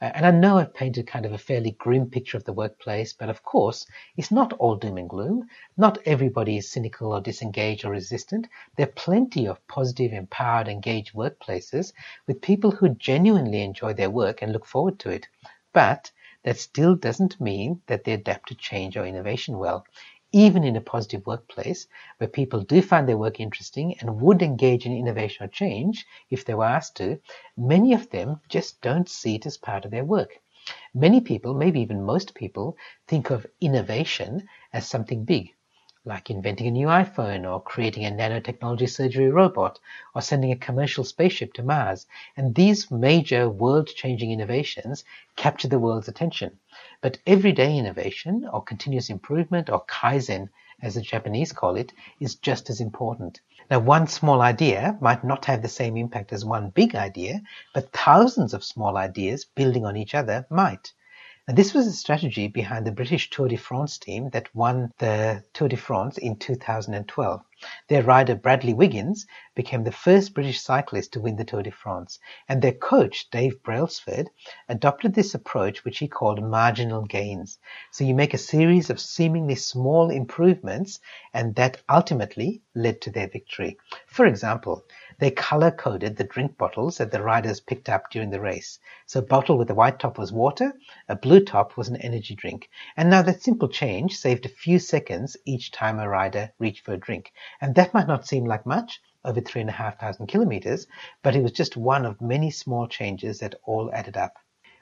Uh, 0.01 0.11
and 0.15 0.25
I 0.25 0.31
know 0.31 0.57
I've 0.57 0.73
painted 0.73 1.07
kind 1.07 1.25
of 1.25 1.33
a 1.33 1.37
fairly 1.37 1.71
grim 1.71 2.09
picture 2.09 2.37
of 2.37 2.45
the 2.45 2.53
workplace, 2.53 3.11
but 3.11 3.29
of 3.29 3.43
course, 3.43 3.85
it's 4.15 4.31
not 4.31 4.53
all 4.53 4.75
doom 4.75 4.97
and 4.97 5.09
gloom. 5.09 5.49
Not 5.75 5.97
everybody 6.05 6.55
is 6.57 6.71
cynical 6.71 7.11
or 7.13 7.19
disengaged 7.19 7.83
or 7.83 7.91
resistant. 7.91 8.47
There 8.77 8.87
are 8.87 8.91
plenty 8.91 9.45
of 9.45 9.65
positive, 9.67 10.13
empowered, 10.13 10.69
engaged 10.69 11.13
workplaces 11.13 11.91
with 12.27 12.41
people 12.41 12.71
who 12.71 12.95
genuinely 12.95 13.61
enjoy 13.61 13.93
their 13.93 14.09
work 14.09 14.41
and 14.41 14.53
look 14.53 14.65
forward 14.65 14.99
to 14.99 15.09
it. 15.09 15.27
But 15.73 16.11
that 16.43 16.57
still 16.57 16.95
doesn't 16.95 17.41
mean 17.41 17.81
that 17.87 18.05
they 18.05 18.13
adapt 18.13 18.47
to 18.49 18.55
change 18.55 18.95
or 18.95 19.05
innovation 19.05 19.57
well 19.57 19.85
even 20.31 20.63
in 20.63 20.75
a 20.75 20.81
positive 20.81 21.25
workplace 21.25 21.87
where 22.17 22.27
people 22.27 22.61
do 22.61 22.81
find 22.81 23.07
their 23.07 23.17
work 23.17 23.39
interesting 23.39 23.97
and 23.99 24.21
would 24.21 24.41
engage 24.41 24.85
in 24.85 24.95
innovation 24.95 25.45
or 25.45 25.49
change 25.49 26.05
if 26.29 26.45
they 26.45 26.53
were 26.53 26.65
asked 26.65 26.97
to, 26.97 27.19
many 27.57 27.93
of 27.93 28.09
them 28.09 28.39
just 28.47 28.81
don't 28.81 29.09
see 29.09 29.35
it 29.35 29.45
as 29.45 29.57
part 29.57 29.85
of 29.85 29.91
their 29.91 30.05
work. 30.05 30.39
Many 30.93 31.21
people, 31.21 31.53
maybe 31.53 31.81
even 31.81 32.03
most 32.03 32.35
people, 32.35 32.77
think 33.07 33.31
of 33.31 33.47
innovation 33.59 34.47
as 34.71 34.87
something 34.87 35.25
big, 35.25 35.53
like 36.05 36.29
inventing 36.29 36.67
a 36.67 36.71
new 36.71 36.87
iPhone 36.87 37.49
or 37.49 37.61
creating 37.61 38.05
a 38.05 38.09
nanotechnology 38.09 38.89
surgery 38.89 39.29
robot 39.29 39.79
or 40.15 40.21
sending 40.21 40.51
a 40.51 40.55
commercial 40.55 41.03
spaceship 41.03 41.53
to 41.53 41.61
Mars. 41.61 42.05
And 42.37 42.55
these 42.55 42.89
major 42.89 43.49
world 43.49 43.87
changing 43.87 44.31
innovations 44.31 45.03
capture 45.35 45.67
the 45.67 45.77
world's 45.77 46.07
attention. 46.07 46.57
But 47.01 47.17
everyday 47.27 47.77
innovation 47.77 48.47
or 48.51 48.63
continuous 48.63 49.09
improvement 49.09 49.69
or 49.69 49.83
kaizen, 49.85 50.49
as 50.81 50.95
the 50.95 51.01
Japanese 51.01 51.51
call 51.51 51.75
it, 51.75 51.91
is 52.19 52.35
just 52.35 52.69
as 52.69 52.79
important. 52.79 53.41
Now, 53.69 53.79
one 53.79 54.07
small 54.07 54.41
idea 54.41 54.97
might 55.01 55.23
not 55.23 55.45
have 55.45 55.61
the 55.61 55.67
same 55.67 55.97
impact 55.97 56.31
as 56.31 56.45
one 56.45 56.69
big 56.69 56.95
idea, 56.95 57.41
but 57.73 57.91
thousands 57.91 58.53
of 58.53 58.63
small 58.63 58.97
ideas 58.97 59.45
building 59.45 59.85
on 59.85 59.97
each 59.97 60.15
other 60.15 60.47
might. 60.49 60.93
And 61.49 61.57
this 61.57 61.73
was 61.73 61.87
a 61.87 61.93
strategy 61.93 62.47
behind 62.47 62.85
the 62.85 62.91
British 62.91 63.31
Tour 63.31 63.47
de 63.47 63.55
France 63.55 63.97
team 63.97 64.29
that 64.33 64.53
won 64.53 64.93
the 64.99 65.43
Tour 65.51 65.67
de 65.67 65.77
France 65.77 66.19
in 66.19 66.35
2012. 66.35 67.41
Their 67.87 68.03
rider 68.03 68.35
Bradley 68.35 68.75
Wiggins 68.75 69.25
became 69.55 69.83
the 69.83 69.91
first 69.91 70.35
British 70.35 70.61
cyclist 70.61 71.13
to 71.13 71.19
win 71.19 71.37
the 71.37 71.43
Tour 71.43 71.63
de 71.63 71.71
France, 71.71 72.19
and 72.47 72.61
their 72.61 72.73
coach 72.73 73.31
Dave 73.31 73.63
Brailsford 73.63 74.29
adopted 74.69 75.15
this 75.15 75.33
approach 75.33 75.83
which 75.83 75.97
he 75.97 76.07
called 76.07 76.43
marginal 76.43 77.01
gains. 77.01 77.57
So 77.89 78.03
you 78.03 78.13
make 78.13 78.35
a 78.35 78.37
series 78.37 78.91
of 78.91 78.99
seemingly 78.99 79.55
small 79.55 80.11
improvements 80.11 80.99
and 81.33 81.55
that 81.55 81.81
ultimately 81.89 82.61
led 82.75 83.01
to 83.01 83.09
their 83.09 83.27
victory. 83.27 83.79
For 84.05 84.27
example, 84.27 84.83
they 85.19 85.31
color 85.31 85.69
coded 85.69 86.15
the 86.15 86.23
drink 86.23 86.57
bottles 86.57 86.97
that 86.97 87.11
the 87.11 87.21
riders 87.21 87.59
picked 87.59 87.89
up 87.89 88.09
during 88.09 88.29
the 88.29 88.39
race. 88.39 88.79
So 89.05 89.19
a 89.19 89.23
bottle 89.23 89.57
with 89.57 89.69
a 89.69 89.75
white 89.75 89.99
top 89.99 90.17
was 90.17 90.31
water, 90.31 90.73
a 91.09 91.15
blue 91.15 91.43
top 91.43 91.75
was 91.75 91.89
an 91.89 91.97
energy 91.97 92.35
drink. 92.35 92.69
And 92.95 93.09
now 93.09 93.21
that 93.23 93.43
simple 93.43 93.67
change 93.67 94.15
saved 94.15 94.45
a 94.45 94.49
few 94.49 94.79
seconds 94.79 95.35
each 95.45 95.71
time 95.71 95.99
a 95.99 96.07
rider 96.07 96.53
reached 96.57 96.85
for 96.85 96.93
a 96.93 96.97
drink. 96.97 97.33
And 97.59 97.75
that 97.75 97.93
might 97.93 98.07
not 98.07 98.27
seem 98.27 98.45
like 98.45 98.65
much, 98.65 99.01
over 99.25 99.41
three 99.41 99.61
and 99.61 99.69
a 99.69 99.73
half 99.73 99.99
thousand 99.99 100.27
kilometers, 100.27 100.87
but 101.21 101.35
it 101.35 101.43
was 101.43 101.51
just 101.51 101.75
one 101.75 102.05
of 102.05 102.21
many 102.21 102.49
small 102.49 102.87
changes 102.87 103.39
that 103.39 103.55
all 103.65 103.91
added 103.93 104.15
up. 104.15 104.37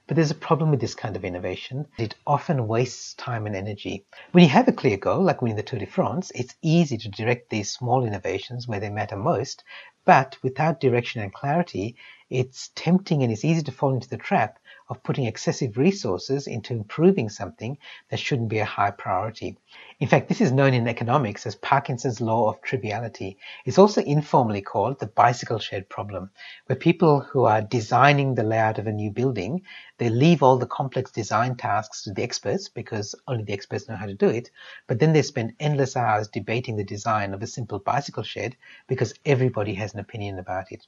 But 0.07 0.15
there's 0.15 0.31
a 0.31 0.35
problem 0.35 0.71
with 0.71 0.79
this 0.79 0.95
kind 0.95 1.17
of 1.17 1.25
innovation. 1.25 1.85
It 1.97 2.15
often 2.25 2.67
wastes 2.67 3.13
time 3.15 3.45
and 3.45 3.53
energy. 3.53 4.05
When 4.31 4.41
you 4.41 4.49
have 4.49 4.69
a 4.69 4.71
clear 4.71 4.95
goal, 4.95 5.21
like 5.21 5.41
winning 5.41 5.57
the 5.57 5.63
Tour 5.63 5.79
de 5.79 5.85
France, 5.85 6.31
it's 6.33 6.55
easy 6.61 6.97
to 6.97 7.09
direct 7.09 7.49
these 7.49 7.69
small 7.69 8.05
innovations 8.05 8.69
where 8.69 8.79
they 8.79 8.89
matter 8.89 9.17
most. 9.17 9.65
But 10.05 10.37
without 10.41 10.79
direction 10.79 11.21
and 11.21 11.33
clarity, 11.33 11.97
it's 12.29 12.71
tempting 12.73 13.21
and 13.21 13.33
it's 13.33 13.43
easy 13.43 13.63
to 13.63 13.71
fall 13.73 13.93
into 13.93 14.07
the 14.07 14.15
trap 14.15 14.59
of 14.89 15.03
putting 15.03 15.25
excessive 15.25 15.77
resources 15.77 16.48
into 16.48 16.74
improving 16.74 17.29
something 17.29 17.77
that 18.10 18.20
shouldn't 18.20 18.50
be 18.50 18.60
a 18.60 18.65
high 18.65 18.91
priority. 18.91 19.58
In 20.00 20.08
fact, 20.08 20.29
this 20.29 20.41
is 20.41 20.51
known 20.51 20.74
in 20.74 20.88
economics 20.88 21.46
as 21.46 21.56
Parkinson's 21.56 22.22
law 22.22 22.50
of 22.50 22.62
triviality. 22.62 23.38
It's 23.65 23.77
also 23.77 24.01
informally 24.01 24.62
called 24.62 25.00
the 25.00 25.08
bicycle 25.08 25.60
shed 25.60 25.89
problem, 25.89 26.29
where 26.67 26.75
people 26.75 27.20
who 27.20 27.46
are 27.46 27.62
designing 27.62 28.36
the 28.36 28.44
layout 28.44 28.79
of 28.79 28.88
a 28.88 28.91
new 28.91 29.12
building, 29.12 29.63
they 29.98 30.10
leave 30.10 30.41
all 30.41 30.58
the 30.58 30.67
complex 30.67 31.12
design 31.12 31.56
tasks 31.56 32.03
to 32.03 32.13
the 32.13 32.24
experts 32.24 32.70
because 32.70 33.15
only 33.27 33.44
the 33.44 33.53
experts 33.53 33.89
know 33.89 33.96
how 33.96 34.06
to 34.06 34.13
do 34.13 34.29
it, 34.29 34.51
but 34.88 35.00
then 35.00 35.13
they 35.13 35.22
spend 35.22 35.53
endless 35.60 35.98
hours 35.98 36.27
debating 36.27 36.77
the 36.77 36.84
design 36.84 37.34
of 37.34 37.41
a 37.41 37.48
simple 37.48 37.79
bicycle 37.79 38.24
shed 38.24 38.56
because 38.88 39.13
everybody 39.25 39.74
has 39.74 39.94
an 39.94 40.00
opinion 40.00 40.39
about 40.39 40.72
it. 40.72 40.86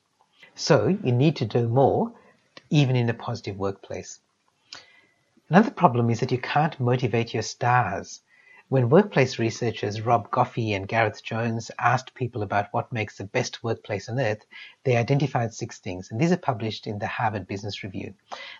So 0.55 0.87
you 0.87 1.11
need 1.11 1.35
to 1.37 1.45
do 1.45 1.67
more 1.67 2.13
even 2.69 2.95
in 2.95 3.09
a 3.09 3.13
positive 3.13 3.57
workplace. 3.57 4.19
Another 5.49 5.71
problem 5.71 6.09
is 6.09 6.19
that 6.19 6.31
you 6.31 6.37
can't 6.37 6.79
motivate 6.79 7.33
your 7.33 7.43
stars. 7.43 8.21
When 8.67 8.91
workplace 8.91 9.39
researchers 9.39 10.01
Rob 10.01 10.29
Goffee 10.29 10.75
and 10.75 10.87
Gareth 10.87 11.23
Jones 11.23 11.71
asked 11.79 12.13
people 12.13 12.43
about 12.43 12.67
what 12.71 12.93
makes 12.93 13.17
the 13.17 13.23
best 13.23 13.63
workplace 13.63 14.07
on 14.07 14.19
earth, 14.19 14.45
they 14.83 14.95
identified 14.95 15.55
six 15.55 15.79
things, 15.79 16.11
and 16.11 16.21
these 16.21 16.31
are 16.31 16.37
published 16.37 16.85
in 16.85 16.99
the 16.99 17.07
Harvard 17.07 17.47
Business 17.47 17.83
Review. 17.83 18.13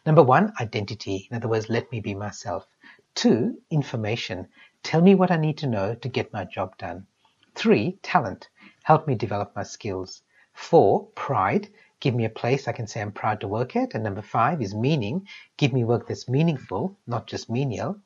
Number 0.08 0.24
one, 0.24 0.52
identity. 0.60 1.28
In 1.30 1.38
other 1.38 1.48
words, 1.48 1.70
let 1.70 1.92
me 1.92 2.00
be 2.00 2.16
myself. 2.16 2.66
Two, 3.14 3.62
information. 3.70 4.48
Tell 4.82 5.02
me 5.02 5.14
what 5.14 5.30
I 5.30 5.38
need 5.38 5.60
to 5.60 5.68
know 5.68 5.94
to 5.94 6.10
get 6.10 6.34
my 6.34 6.44
job 6.44 6.76
done. 6.80 7.06
Three, 7.54 8.00
talent. 8.02 8.50
Help 8.82 9.06
me 9.06 9.14
develop 9.14 9.56
my 9.56 9.62
skills. 9.62 10.24
Four, 10.54 11.06
pride. 11.14 11.70
Give 12.00 12.16
me 12.16 12.26
a 12.26 12.30
place 12.30 12.68
I 12.68 12.72
can 12.72 12.88
say 12.88 13.02
I'm 13.02 13.12
proud 13.12 13.42
to 13.42 13.48
work 13.48 13.76
at. 13.76 13.94
And 13.94 14.04
number 14.04 14.22
five 14.22 14.62
is 14.62 14.74
meaning. 14.74 15.28
Give 15.58 15.74
me 15.74 15.84
work 15.84 16.08
that's 16.08 16.30
meaningful, 16.30 16.98
not 17.08 17.28
just 17.28 17.50
menial. 17.50 18.00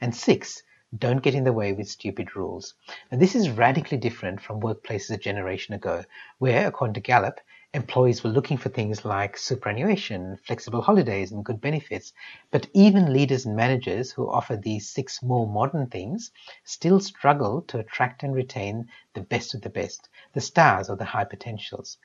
And 0.00 0.14
six, 0.14 0.62
don't 0.98 1.22
get 1.22 1.34
in 1.34 1.44
the 1.44 1.52
way 1.52 1.72
with 1.72 1.88
stupid 1.88 2.34
rules. 2.34 2.74
And 3.10 3.20
this 3.22 3.34
is 3.34 3.48
radically 3.48 3.96
different 3.96 4.40
from 4.40 4.60
workplaces 4.60 5.10
a 5.10 5.16
generation 5.16 5.74
ago, 5.74 6.04
where, 6.38 6.66
according 6.66 6.94
to 6.94 7.00
Gallup, 7.00 7.40
employees 7.72 8.24
were 8.24 8.30
looking 8.30 8.56
for 8.56 8.68
things 8.68 9.04
like 9.04 9.38
superannuation, 9.38 10.36
flexible 10.44 10.82
holidays, 10.82 11.30
and 11.30 11.44
good 11.44 11.60
benefits. 11.60 12.12
But 12.50 12.66
even 12.74 13.12
leaders 13.12 13.46
and 13.46 13.54
managers 13.54 14.10
who 14.10 14.28
offer 14.28 14.56
these 14.56 14.88
six 14.88 15.22
more 15.22 15.46
modern 15.46 15.86
things 15.86 16.32
still 16.64 16.98
struggle 16.98 17.62
to 17.68 17.78
attract 17.78 18.24
and 18.24 18.34
retain 18.34 18.88
the 19.14 19.20
best 19.20 19.54
of 19.54 19.62
the 19.62 19.70
best, 19.70 20.08
the 20.32 20.40
stars 20.40 20.90
or 20.90 20.96
the 20.96 21.04
high 21.04 21.24
potentials. 21.24 21.98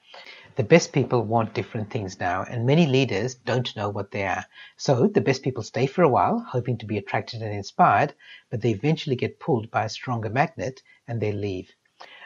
The 0.55 0.63
best 0.63 0.93
people 0.93 1.21
want 1.21 1.53
different 1.53 1.89
things 1.89 2.17
now, 2.17 2.43
and 2.43 2.65
many 2.65 2.85
leaders 2.85 3.35
don't 3.35 3.75
know 3.75 3.89
what 3.89 4.11
they 4.11 4.25
are. 4.25 4.45
So 4.77 5.05
the 5.07 5.19
best 5.19 5.43
people 5.43 5.63
stay 5.63 5.85
for 5.85 6.01
a 6.01 6.07
while, 6.07 6.39
hoping 6.39 6.77
to 6.77 6.85
be 6.85 6.97
attracted 6.97 7.41
and 7.41 7.53
inspired, 7.53 8.13
but 8.49 8.61
they 8.61 8.69
eventually 8.69 9.17
get 9.17 9.41
pulled 9.41 9.69
by 9.69 9.83
a 9.83 9.89
stronger 9.89 10.29
magnet 10.29 10.81
and 11.09 11.19
they 11.19 11.33
leave. 11.33 11.73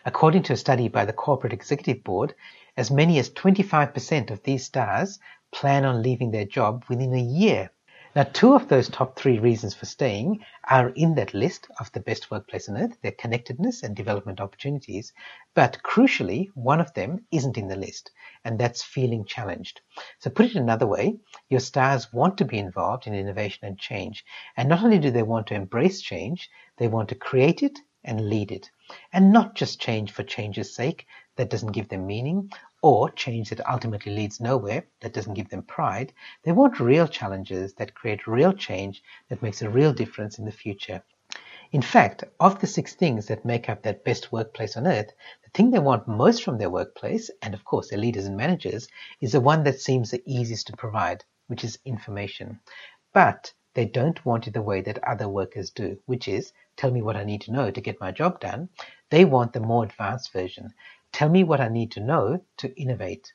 According 0.06 0.44
to 0.44 0.54
a 0.54 0.58
study 0.58 0.88
by 0.90 1.06
the 1.06 1.14
Corporate 1.14 1.54
Executive 1.54 2.04
Board, 2.04 2.36
as 2.78 2.92
many 2.92 3.18
as 3.18 3.32
25% 3.32 4.30
of 4.30 4.44
these 4.44 4.64
stars 4.64 5.18
plan 5.52 5.84
on 5.84 6.04
leaving 6.04 6.30
their 6.30 6.46
job 6.46 6.86
within 6.88 7.16
a 7.16 7.20
year. 7.20 7.72
Now, 8.20 8.26
two 8.26 8.54
of 8.54 8.68
those 8.68 8.90
top 8.90 9.18
three 9.18 9.40
reasons 9.40 9.74
for 9.74 9.86
staying 9.86 10.44
are 10.66 10.90
in 10.90 11.16
that 11.16 11.34
list 11.34 11.68
of 11.80 11.90
the 11.94 12.02
best 12.02 12.30
workplace 12.30 12.68
on 12.68 12.76
earth, 12.76 12.98
their 13.02 13.14
connectedness 13.14 13.82
and 13.82 13.96
development 13.96 14.42
opportunities. 14.42 15.14
But 15.54 15.82
crucially, 15.86 16.50
one 16.54 16.82
of 16.82 16.94
them 16.96 17.26
isn't 17.32 17.58
in 17.58 17.70
the 17.70 17.78
list, 17.78 18.12
and 18.44 18.60
that's 18.60 18.84
feeling 18.84 19.24
challenged. 19.24 19.80
So 20.20 20.30
put 20.30 20.48
it 20.48 20.56
another 20.56 20.86
way, 20.86 21.18
your 21.48 21.62
stars 21.62 22.12
want 22.12 22.38
to 22.40 22.44
be 22.44 22.58
involved 22.58 23.08
in 23.08 23.14
innovation 23.14 23.66
and 23.66 23.80
change. 23.80 24.26
And 24.58 24.68
not 24.68 24.84
only 24.84 25.00
do 25.00 25.12
they 25.12 25.24
want 25.24 25.48
to 25.48 25.56
embrace 25.56 26.02
change, 26.02 26.50
they 26.76 26.90
want 26.90 27.08
to 27.08 27.16
create 27.16 27.64
it 27.64 27.80
and 28.04 28.28
lead 28.30 28.52
it. 28.52 28.70
And 29.14 29.32
not 29.32 29.56
just 29.56 29.80
change 29.80 30.12
for 30.12 30.24
change's 30.24 30.76
sake, 30.76 31.08
that 31.38 31.50
doesn't 31.50 31.72
give 31.72 31.88
them 31.88 32.06
meaning, 32.06 32.52
or 32.82 33.10
change 33.10 33.50
that 33.50 33.70
ultimately 33.70 34.16
leads 34.16 34.40
nowhere, 34.40 34.86
that 35.02 35.14
doesn't 35.14 35.34
give 35.34 35.50
them 35.50 35.64
pride. 35.64 36.14
They 36.44 36.52
want 36.52 36.80
real 36.80 37.08
challenges 37.08 37.74
that 37.76 37.96
create 37.96 38.28
real 38.28 38.54
change 38.54 39.04
that 39.30 39.42
makes 39.42 39.62
a 39.62 39.70
real 39.70 39.94
difference 39.94 40.40
in 40.40 40.46
the 40.46 40.52
future. 40.52 41.04
In 41.72 41.82
fact, 41.84 42.24
of 42.40 42.60
the 42.60 42.68
six 42.68 42.96
things 42.96 43.28
that 43.28 43.46
make 43.46 43.70
up 43.70 43.84
that 43.84 44.04
best 44.04 44.32
workplace 44.32 44.76
on 44.76 44.88
earth, 44.88 45.12
the 45.44 45.50
thing 45.52 45.70
they 45.70 45.78
want 45.78 46.08
most 46.08 46.44
from 46.44 46.58
their 46.58 46.70
workplace, 46.70 47.30
and 47.44 47.54
of 47.54 47.64
course 47.64 47.90
their 47.90 48.00
leaders 48.00 48.26
and 48.26 48.36
managers, 48.36 48.88
is 49.22 49.34
the 49.34 49.40
one 49.40 49.64
that 49.66 49.80
seems 49.80 50.10
the 50.10 50.24
easiest 50.26 50.66
to 50.68 50.78
provide, 50.78 51.24
which 51.46 51.64
is 51.64 51.78
information. 51.86 52.60
But 53.14 53.54
they 53.76 53.86
don't 53.86 54.26
want 54.26 54.48
it 54.48 54.54
the 54.56 54.64
way 54.64 54.82
that 54.82 55.04
other 55.04 55.30
workers 55.30 55.70
do, 55.70 56.00
which 56.08 56.28
is 56.28 56.54
tell 56.76 56.90
me 56.90 57.04
what 57.04 57.16
I 57.16 57.24
need 57.24 57.42
to 57.42 57.52
know 57.52 57.70
to 57.70 57.82
get 57.82 58.02
my 58.02 58.12
job 58.12 58.40
done. 58.40 58.70
They 59.12 59.24
want 59.26 59.54
the 59.54 59.60
more 59.60 59.84
advanced 59.84 60.34
version. 60.34 60.74
Tell 61.12 61.30
me 61.30 61.44
what 61.44 61.62
I 61.62 61.70
need 61.70 61.92
to 61.94 62.00
know 62.00 62.46
to 62.58 62.80
innovate. 62.80 63.34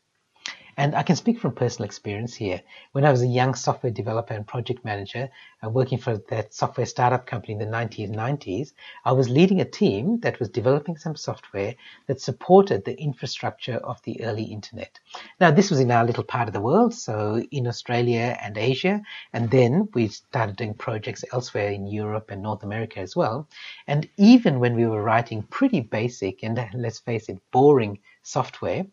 And 0.77 0.95
I 0.95 1.03
can 1.03 1.17
speak 1.17 1.39
from 1.39 1.53
personal 1.53 1.87
experience 1.87 2.35
here. 2.35 2.61
When 2.93 3.05
I 3.05 3.11
was 3.11 3.23
a 3.23 3.27
young 3.27 3.55
software 3.55 3.93
developer 3.93 4.35
and 4.35 4.47
project 4.47 4.85
manager 4.85 5.31
uh, 5.65 5.69
working 5.69 5.99
for 5.99 6.19
that 6.31 6.53
software 6.53 6.87
startup 6.87 7.27
company 7.27 7.53
in 7.53 7.59
the 7.59 7.67
1990s, 7.67 8.73
I 9.05 9.13
was 9.13 9.29
leading 9.29 9.61
a 9.61 9.65
team 9.65 10.21
that 10.21 10.41
was 10.41 10.49
developing 10.49 10.97
some 10.97 11.17
software 11.17 11.75
that 12.07 12.21
supported 12.21 12.85
the 12.85 13.01
infrastructure 13.01 13.77
of 13.77 14.03
the 14.03 14.23
early 14.25 14.45
internet. 14.45 14.99
Now, 15.41 15.51
this 15.51 15.71
was 15.71 15.81
in 15.81 15.91
our 15.91 16.05
little 16.05 16.25
part 16.25 16.49
of 16.49 16.55
the 16.55 16.61
world, 16.61 16.93
so 16.95 17.43
in 17.51 17.67
Australia 17.67 18.37
and 18.43 18.59
Asia, 18.59 19.01
and 19.33 19.51
then 19.51 19.89
we 19.95 20.09
started 20.09 20.57
doing 20.57 20.75
projects 20.75 21.25
elsewhere 21.33 21.71
in 21.71 21.87
Europe 21.87 22.31
and 22.31 22.43
North 22.43 22.63
America 22.65 23.01
as 23.01 23.15
well. 23.15 23.49
And 23.87 24.09
even 24.17 24.61
when 24.61 24.75
we 24.75 24.87
were 24.87 25.03
writing 25.03 25.43
pretty 25.45 25.81
basic 25.81 26.43
and 26.43 26.59
let's 26.75 26.99
face 26.99 27.29
it, 27.29 27.39
boring 27.53 27.99
software 28.25 28.85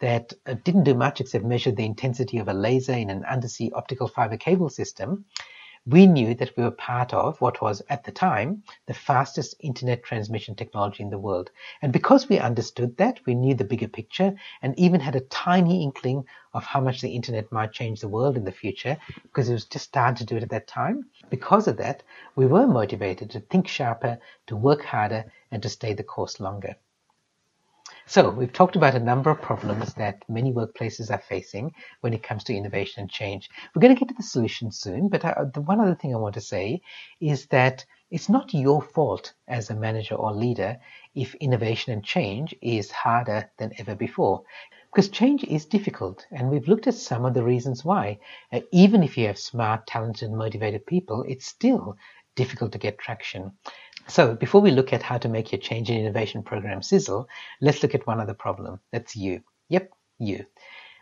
that 0.00 0.32
uh, 0.46 0.54
didn't 0.64 0.84
do 0.84 0.94
much 0.94 1.20
except 1.20 1.44
measure 1.44 1.70
the 1.70 1.84
intensity 1.84 2.38
of 2.38 2.48
a 2.48 2.54
laser 2.54 2.92
in 2.92 3.10
an 3.10 3.24
undersea 3.24 3.70
optical 3.72 4.08
fiber 4.08 4.36
cable 4.36 4.68
system, 4.68 5.24
we 5.86 6.06
knew 6.06 6.34
that 6.34 6.54
we 6.54 6.64
were 6.64 6.70
part 6.70 7.14
of 7.14 7.40
what 7.40 7.62
was 7.62 7.80
at 7.88 8.04
the 8.04 8.12
time 8.12 8.62
the 8.86 8.92
fastest 8.92 9.54
internet 9.60 10.02
transmission 10.02 10.54
technology 10.54 11.02
in 11.02 11.08
the 11.08 11.18
world. 11.18 11.50
And 11.80 11.92
because 11.92 12.28
we 12.28 12.38
understood 12.38 12.96
that, 12.98 13.20
we 13.24 13.34
knew 13.34 13.54
the 13.54 13.64
bigger 13.64 13.88
picture 13.88 14.34
and 14.60 14.78
even 14.78 15.00
had 15.00 15.16
a 15.16 15.20
tiny 15.20 15.82
inkling 15.82 16.24
of 16.52 16.64
how 16.64 16.80
much 16.80 17.00
the 17.00 17.14
internet 17.14 17.50
might 17.52 17.72
change 17.72 18.00
the 18.00 18.08
world 18.08 18.36
in 18.36 18.44
the 18.44 18.52
future 18.52 18.98
because 19.22 19.48
it 19.48 19.54
was 19.54 19.64
just 19.64 19.86
starting 19.86 20.16
to 20.16 20.26
do 20.26 20.36
it 20.36 20.42
at 20.42 20.50
that 20.50 20.66
time. 20.66 21.06
Because 21.30 21.66
of 21.68 21.78
that, 21.78 22.02
we 22.36 22.46
were 22.46 22.66
motivated 22.66 23.30
to 23.30 23.40
think 23.40 23.66
sharper, 23.66 24.18
to 24.46 24.56
work 24.56 24.82
harder, 24.82 25.24
and 25.50 25.62
to 25.62 25.68
stay 25.70 25.94
the 25.94 26.02
course 26.02 26.38
longer. 26.38 26.76
So 28.10 28.30
we've 28.30 28.54
talked 28.54 28.74
about 28.74 28.94
a 28.94 29.00
number 29.00 29.28
of 29.28 29.42
problems 29.42 29.92
that 29.94 30.24
many 30.30 30.50
workplaces 30.50 31.10
are 31.10 31.22
facing 31.28 31.74
when 32.00 32.14
it 32.14 32.22
comes 32.22 32.42
to 32.44 32.54
innovation 32.54 33.02
and 33.02 33.10
change. 33.10 33.50
We're 33.74 33.82
going 33.82 33.94
to 33.94 34.00
get 34.00 34.08
to 34.08 34.14
the 34.14 34.22
solution 34.22 34.72
soon, 34.72 35.10
but 35.10 35.26
uh, 35.26 35.44
the 35.52 35.60
one 35.60 35.78
other 35.78 35.94
thing 35.94 36.14
I 36.14 36.18
want 36.18 36.32
to 36.36 36.40
say 36.40 36.80
is 37.20 37.44
that 37.48 37.84
it's 38.10 38.30
not 38.30 38.54
your 38.54 38.80
fault 38.80 39.34
as 39.46 39.68
a 39.68 39.74
manager 39.74 40.14
or 40.14 40.32
leader 40.32 40.78
if 41.14 41.34
innovation 41.34 41.92
and 41.92 42.02
change 42.02 42.54
is 42.62 42.90
harder 42.90 43.50
than 43.58 43.72
ever 43.76 43.94
before. 43.94 44.42
Because 44.90 45.10
change 45.10 45.44
is 45.44 45.66
difficult, 45.66 46.26
and 46.30 46.48
we've 46.48 46.66
looked 46.66 46.86
at 46.86 46.94
some 46.94 47.26
of 47.26 47.34
the 47.34 47.44
reasons 47.44 47.84
why. 47.84 48.20
Uh, 48.50 48.60
even 48.72 49.02
if 49.02 49.18
you 49.18 49.26
have 49.26 49.38
smart, 49.38 49.86
talented, 49.86 50.32
motivated 50.32 50.86
people, 50.86 51.26
it's 51.28 51.46
still 51.46 51.98
difficult 52.36 52.72
to 52.72 52.78
get 52.78 52.98
traction. 52.98 53.52
So 54.08 54.34
before 54.34 54.62
we 54.62 54.70
look 54.70 54.94
at 54.94 55.02
how 55.02 55.18
to 55.18 55.28
make 55.28 55.52
your 55.52 55.60
change 55.60 55.90
and 55.90 55.98
innovation 55.98 56.42
program 56.42 56.80
sizzle, 56.80 57.28
let's 57.60 57.82
look 57.82 57.94
at 57.94 58.06
one 58.06 58.20
other 58.20 58.32
problem. 58.32 58.80
That's 58.90 59.14
you. 59.14 59.42
Yep, 59.68 59.90
you. 60.18 60.46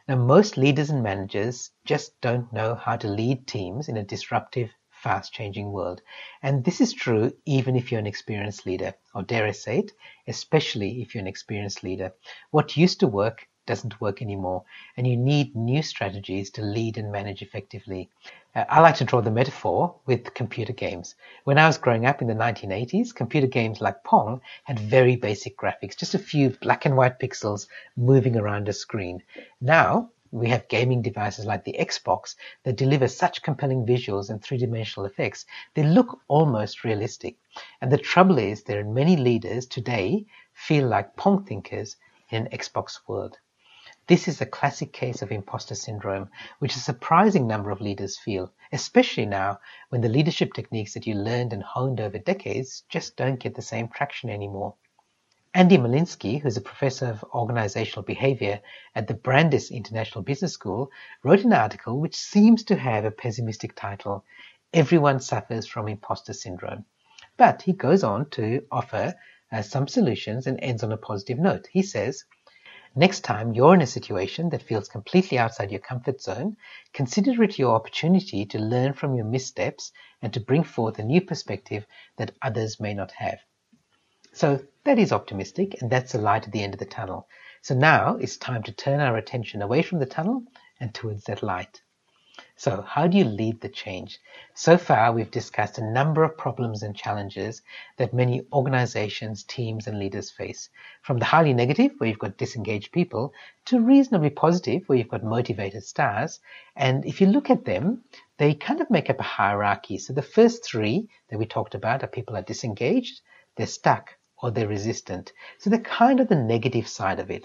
Now, 0.08 0.16
most 0.16 0.56
leaders 0.56 0.90
and 0.90 1.04
managers 1.04 1.70
just 1.84 2.20
don't 2.20 2.52
know 2.52 2.74
how 2.74 2.96
to 2.96 3.08
lead 3.08 3.46
teams 3.46 3.88
in 3.88 3.96
a 3.96 4.02
disruptive, 4.02 4.70
fast 4.90 5.32
changing 5.32 5.70
world. 5.70 6.02
And 6.42 6.64
this 6.64 6.80
is 6.80 6.92
true 6.92 7.32
even 7.44 7.76
if 7.76 7.92
you're 7.92 8.00
an 8.00 8.08
experienced 8.08 8.66
leader, 8.66 8.94
or 9.14 9.22
dare 9.22 9.46
I 9.46 9.52
say 9.52 9.78
it, 9.78 9.92
especially 10.26 11.00
if 11.00 11.14
you're 11.14 11.22
an 11.22 11.28
experienced 11.28 11.84
leader. 11.84 12.12
What 12.50 12.76
used 12.76 13.00
to 13.00 13.06
work 13.06 13.46
doesn't 13.66 14.00
work 14.00 14.22
anymore, 14.22 14.64
and 14.96 15.06
you 15.06 15.16
need 15.16 15.54
new 15.54 15.82
strategies 15.82 16.50
to 16.50 16.62
lead 16.62 16.96
and 16.96 17.12
manage 17.12 17.42
effectively. 17.42 18.08
Uh, 18.54 18.64
I 18.68 18.80
like 18.80 18.94
to 18.96 19.04
draw 19.04 19.20
the 19.20 19.30
metaphor 19.30 19.94
with 20.06 20.32
computer 20.34 20.72
games. 20.72 21.14
When 21.44 21.58
I 21.58 21.66
was 21.66 21.76
growing 21.76 22.06
up 22.06 22.22
in 22.22 22.28
the 22.28 22.34
1980s, 22.34 23.12
computer 23.12 23.46
games 23.46 23.80
like 23.80 24.02
Pong 24.04 24.40
had 24.64 24.78
very 24.78 25.16
basic 25.16 25.58
graphics, 25.58 25.96
just 25.96 26.14
a 26.14 26.18
few 26.18 26.50
black 26.50 26.86
and 26.86 26.96
white 26.96 27.18
pixels 27.18 27.66
moving 27.96 28.36
around 28.36 28.68
a 28.68 28.72
screen. 28.72 29.22
Now, 29.60 30.10
we 30.32 30.48
have 30.48 30.68
gaming 30.68 31.02
devices 31.02 31.46
like 31.46 31.64
the 31.64 31.76
Xbox 31.78 32.34
that 32.64 32.76
deliver 32.76 33.08
such 33.08 33.42
compelling 33.42 33.86
visuals 33.86 34.28
and 34.28 34.42
three-dimensional 34.42 35.06
effects. 35.06 35.46
They 35.74 35.82
look 35.82 36.20
almost 36.28 36.84
realistic. 36.84 37.36
And 37.80 37.90
the 37.90 37.98
trouble 37.98 38.38
is 38.38 38.62
there 38.62 38.80
are 38.80 38.84
many 38.84 39.16
leaders 39.16 39.66
today 39.66 40.26
feel 40.52 40.88
like 40.88 41.16
Pong 41.16 41.44
thinkers 41.44 41.96
in 42.30 42.46
an 42.46 42.58
Xbox 42.58 42.98
world. 43.06 43.38
This 44.08 44.28
is 44.28 44.40
a 44.40 44.46
classic 44.46 44.92
case 44.92 45.20
of 45.20 45.32
imposter 45.32 45.74
syndrome, 45.74 46.30
which 46.60 46.76
a 46.76 46.80
surprising 46.80 47.48
number 47.48 47.72
of 47.72 47.80
leaders 47.80 48.16
feel, 48.16 48.52
especially 48.70 49.26
now 49.26 49.58
when 49.88 50.00
the 50.00 50.08
leadership 50.08 50.52
techniques 50.52 50.94
that 50.94 51.08
you 51.08 51.14
learned 51.16 51.52
and 51.52 51.60
honed 51.60 52.00
over 52.00 52.16
decades 52.16 52.84
just 52.88 53.16
don't 53.16 53.40
get 53.40 53.56
the 53.56 53.62
same 53.62 53.88
traction 53.88 54.30
anymore. 54.30 54.76
Andy 55.54 55.76
Molinsky, 55.76 56.40
who's 56.40 56.56
a 56.56 56.60
professor 56.60 57.06
of 57.06 57.24
organizational 57.34 58.04
behavior 58.04 58.60
at 58.94 59.08
the 59.08 59.14
Brandeis 59.14 59.72
International 59.72 60.22
Business 60.22 60.52
School, 60.52 60.92
wrote 61.24 61.42
an 61.42 61.52
article 61.52 61.98
which 61.98 62.14
seems 62.14 62.62
to 62.64 62.76
have 62.76 63.04
a 63.04 63.10
pessimistic 63.10 63.74
title 63.74 64.24
Everyone 64.72 65.18
Suffers 65.18 65.66
from 65.66 65.88
Imposter 65.88 66.32
Syndrome. 66.32 66.84
But 67.36 67.62
he 67.62 67.72
goes 67.72 68.04
on 68.04 68.30
to 68.30 68.64
offer 68.70 69.16
uh, 69.50 69.62
some 69.62 69.88
solutions 69.88 70.46
and 70.46 70.60
ends 70.62 70.84
on 70.84 70.92
a 70.92 70.96
positive 70.96 71.40
note. 71.40 71.66
He 71.72 71.82
says, 71.82 72.24
Next 72.98 73.24
time 73.24 73.52
you're 73.52 73.74
in 73.74 73.82
a 73.82 73.86
situation 73.86 74.48
that 74.48 74.62
feels 74.62 74.88
completely 74.88 75.38
outside 75.38 75.70
your 75.70 75.80
comfort 75.80 76.22
zone, 76.22 76.56
consider 76.94 77.42
it 77.42 77.58
your 77.58 77.74
opportunity 77.74 78.46
to 78.46 78.58
learn 78.58 78.94
from 78.94 79.14
your 79.14 79.26
missteps 79.26 79.92
and 80.22 80.32
to 80.32 80.40
bring 80.40 80.64
forth 80.64 80.98
a 80.98 81.02
new 81.02 81.20
perspective 81.20 81.84
that 82.16 82.34
others 82.40 82.80
may 82.80 82.94
not 82.94 83.12
have. 83.12 83.38
So 84.32 84.64
that 84.84 84.98
is 84.98 85.12
optimistic, 85.12 85.82
and 85.82 85.90
that's 85.90 86.12
the 86.12 86.18
light 86.18 86.46
at 86.46 86.52
the 86.52 86.62
end 86.62 86.72
of 86.72 86.80
the 86.80 86.86
tunnel. 86.86 87.28
So 87.60 87.74
now 87.74 88.16
it's 88.16 88.38
time 88.38 88.62
to 88.62 88.72
turn 88.72 89.00
our 89.00 89.18
attention 89.18 89.60
away 89.60 89.82
from 89.82 89.98
the 89.98 90.06
tunnel 90.06 90.44
and 90.80 90.94
towards 90.94 91.24
that 91.24 91.42
light. 91.42 91.82
So, 92.58 92.80
how 92.80 93.06
do 93.06 93.18
you 93.18 93.24
lead 93.24 93.60
the 93.60 93.68
change? 93.68 94.18
So 94.54 94.78
far, 94.78 95.12
we've 95.12 95.30
discussed 95.30 95.76
a 95.76 95.84
number 95.84 96.24
of 96.24 96.38
problems 96.38 96.82
and 96.82 96.96
challenges 96.96 97.60
that 97.98 98.14
many 98.14 98.46
organizations, 98.50 99.42
teams, 99.42 99.86
and 99.86 99.98
leaders 99.98 100.30
face. 100.30 100.70
From 101.02 101.18
the 101.18 101.26
highly 101.26 101.52
negative, 101.52 101.92
where 101.98 102.08
you've 102.08 102.18
got 102.18 102.38
disengaged 102.38 102.92
people, 102.92 103.34
to 103.66 103.78
reasonably 103.78 104.30
positive, 104.30 104.88
where 104.88 104.96
you've 104.96 105.10
got 105.10 105.22
motivated 105.22 105.84
stars. 105.84 106.40
And 106.74 107.04
if 107.04 107.20
you 107.20 107.26
look 107.26 107.50
at 107.50 107.66
them, 107.66 108.04
they 108.38 108.54
kind 108.54 108.80
of 108.80 108.88
make 108.88 109.10
up 109.10 109.20
a 109.20 109.34
hierarchy. 109.36 109.98
So, 109.98 110.14
the 110.14 110.22
first 110.22 110.64
three 110.64 111.10
that 111.28 111.38
we 111.38 111.44
talked 111.44 111.74
about 111.74 112.02
are 112.04 112.08
people 112.08 112.38
are 112.38 112.42
disengaged, 112.42 113.20
they're 113.56 113.66
stuck, 113.66 114.16
or 114.38 114.50
they're 114.50 114.66
resistant. 114.66 115.34
So, 115.58 115.68
they're 115.68 115.80
kind 115.80 116.20
of 116.20 116.28
the 116.28 116.36
negative 116.36 116.88
side 116.88 117.20
of 117.20 117.30
it. 117.30 117.44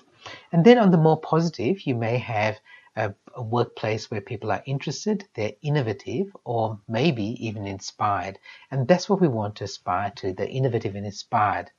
And 0.53 0.63
then 0.63 0.77
on 0.77 0.91
the 0.91 0.97
more 0.97 1.19
positive, 1.19 1.85
you 1.85 1.95
may 1.95 2.17
have 2.17 2.61
a, 2.95 3.13
a, 3.35 3.41
workplace 3.41 4.11
where 4.11 4.21
people 4.21 4.51
are 4.51 4.63
interested, 4.65 5.27
they're 5.33 5.53
innovative, 5.61 6.35
or 6.43 6.79
maybe 6.87 7.45
even 7.45 7.65
inspired. 7.65 8.37
And 8.69 8.87
that's 8.87 9.09
what 9.09 9.21
we 9.21 9.27
want 9.27 9.55
to 9.57 9.63
aspire 9.63 10.11
to 10.17 10.33
the 10.33 10.49
innovative 10.49 10.95
and 10.95 11.05
inspired. 11.05 11.71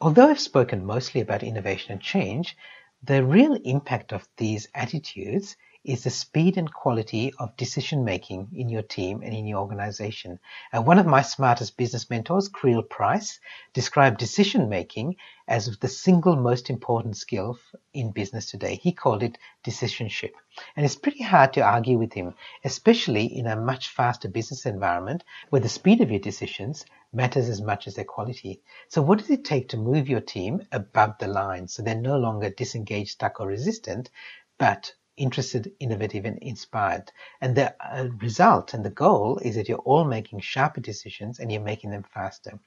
Although 0.00 0.28
I've 0.28 0.40
spoken 0.40 0.84
mostly 0.84 1.20
about 1.20 1.42
innovation 1.42 1.92
and 1.92 2.00
change, 2.00 2.56
the 3.02 3.24
real 3.24 3.54
impact 3.64 4.12
of 4.12 4.28
these 4.36 4.68
attitudes 4.74 5.56
is 5.82 6.04
the 6.04 6.10
speed 6.10 6.58
and 6.58 6.72
quality 6.72 7.32
of 7.38 7.56
decision 7.56 8.04
making 8.04 8.48
in 8.54 8.68
your 8.68 8.82
team 8.82 9.22
and 9.22 9.32
in 9.32 9.46
your 9.46 9.60
organization. 9.60 10.38
Uh, 10.72 10.82
one 10.82 10.98
of 10.98 11.06
my 11.06 11.22
smartest 11.22 11.76
business 11.78 12.10
mentors, 12.10 12.48
Creel 12.48 12.82
Price, 12.82 13.40
described 13.72 14.18
decision 14.18 14.68
making 14.68 15.16
as 15.48 15.74
the 15.78 15.88
single 15.88 16.36
most 16.36 16.68
important 16.68 17.16
skill 17.16 17.58
in 17.94 18.10
business 18.10 18.50
today. 18.50 18.74
He 18.74 18.92
called 18.92 19.22
it 19.22 19.38
decisionship. 19.64 20.32
And 20.76 20.84
it's 20.84 20.96
pretty 20.96 21.22
hard 21.22 21.54
to 21.54 21.62
argue 21.62 21.96
with 21.96 22.12
him, 22.12 22.34
especially 22.62 23.24
in 23.24 23.46
a 23.46 23.56
much 23.56 23.88
faster 23.88 24.28
business 24.28 24.66
environment 24.66 25.24
where 25.48 25.62
the 25.62 25.68
speed 25.68 26.02
of 26.02 26.10
your 26.10 26.20
decisions 26.20 26.84
matters 27.12 27.48
as 27.48 27.62
much 27.62 27.86
as 27.86 27.94
their 27.94 28.04
quality. 28.04 28.60
So 28.88 29.00
what 29.00 29.18
does 29.18 29.30
it 29.30 29.44
take 29.44 29.70
to 29.70 29.76
move 29.76 30.08
your 30.08 30.20
team 30.20 30.66
above 30.72 31.16
the 31.18 31.28
line 31.28 31.68
so 31.68 31.82
they're 31.82 31.94
no 31.94 32.18
longer 32.18 32.50
disengaged, 32.50 33.12
stuck 33.12 33.40
or 33.40 33.46
resistant, 33.46 34.10
but 34.58 34.92
interested, 35.20 35.70
innovative, 35.78 36.24
and 36.24 36.38
inspired. 36.38 37.12
And 37.40 37.54
the 37.54 37.76
uh, 37.78 38.08
result 38.18 38.74
and 38.74 38.84
the 38.84 38.90
goal 38.90 39.38
is 39.38 39.54
that 39.54 39.68
you're 39.68 39.78
all 39.78 40.04
making 40.04 40.40
sharper 40.40 40.80
decisions 40.80 41.38
and 41.38 41.52
you're 41.52 41.60
making 41.60 41.90
them 41.90 42.02
faster. 42.02 42.58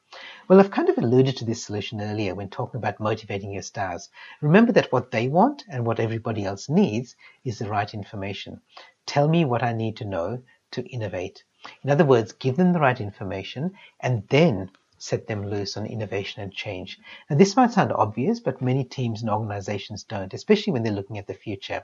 Well, 0.48 0.60
I've 0.60 0.72
kind 0.72 0.88
of 0.90 0.98
alluded 0.98 1.36
to 1.38 1.46
this 1.46 1.66
solution 1.66 2.00
earlier 2.00 2.36
when 2.36 2.50
talking 2.50 2.78
about 2.78 3.00
motivating 3.00 3.52
your 3.52 3.64
stars. 3.64 4.10
Remember 4.40 4.72
that 4.74 4.92
what 4.92 5.10
they 5.10 5.28
want 5.28 5.66
and 5.68 5.86
what 5.86 6.00
everybody 6.00 6.46
else 6.46 6.70
needs 6.70 7.16
is 7.44 7.58
the 7.58 7.68
right 7.68 7.92
information. 7.94 8.62
Tell 9.06 9.28
me 9.28 9.44
what 9.44 9.64
I 9.64 9.74
need 9.74 9.98
to 9.98 10.06
know 10.06 10.44
to 10.72 10.84
innovate. 10.84 11.44
In 11.84 11.90
other 11.90 12.06
words, 12.06 12.34
give 12.34 12.56
them 12.56 12.72
the 12.72 12.80
right 12.80 13.02
information 13.02 13.74
and 14.00 14.28
then 14.30 14.70
set 14.98 15.28
them 15.28 15.50
loose 15.50 15.76
on 15.76 15.86
innovation 15.86 16.42
and 16.42 16.54
change. 16.54 16.98
Now, 17.30 17.36
this 17.36 17.58
might 17.58 17.72
sound 17.72 17.92
obvious, 17.92 18.40
but 18.40 18.62
many 18.62 18.86
teams 18.86 19.22
and 19.22 19.30
organizations 19.30 20.04
don't, 20.04 20.34
especially 20.34 20.72
when 20.72 20.84
they're 20.84 20.94
looking 20.94 21.18
at 21.18 21.28
the 21.28 21.34
future. 21.34 21.84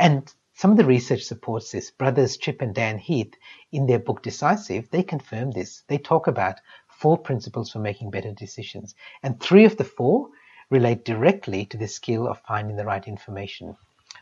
And 0.00 0.32
some 0.54 0.70
of 0.70 0.78
the 0.78 0.86
research 0.86 1.24
supports 1.24 1.72
this. 1.72 1.90
Brothers 1.90 2.38
Chip 2.38 2.62
and 2.62 2.74
Dan 2.74 2.96
Heath, 2.96 3.34
in 3.70 3.84
their 3.84 3.98
book 3.98 4.22
Decisive, 4.22 4.88
they 4.90 5.02
confirm 5.02 5.50
this. 5.50 5.82
They 5.88 5.98
talk 5.98 6.26
about 6.26 6.58
four 6.88 7.18
principles 7.18 7.70
for 7.70 7.80
making 7.80 8.10
better 8.10 8.32
decisions. 8.32 8.94
And 9.22 9.38
three 9.38 9.66
of 9.66 9.76
the 9.76 9.84
four 9.84 10.30
relate 10.70 11.04
directly 11.04 11.66
to 11.66 11.76
the 11.76 11.86
skill 11.86 12.26
of 12.26 12.40
finding 12.48 12.76
the 12.76 12.86
right 12.86 13.06
information. 13.06 13.76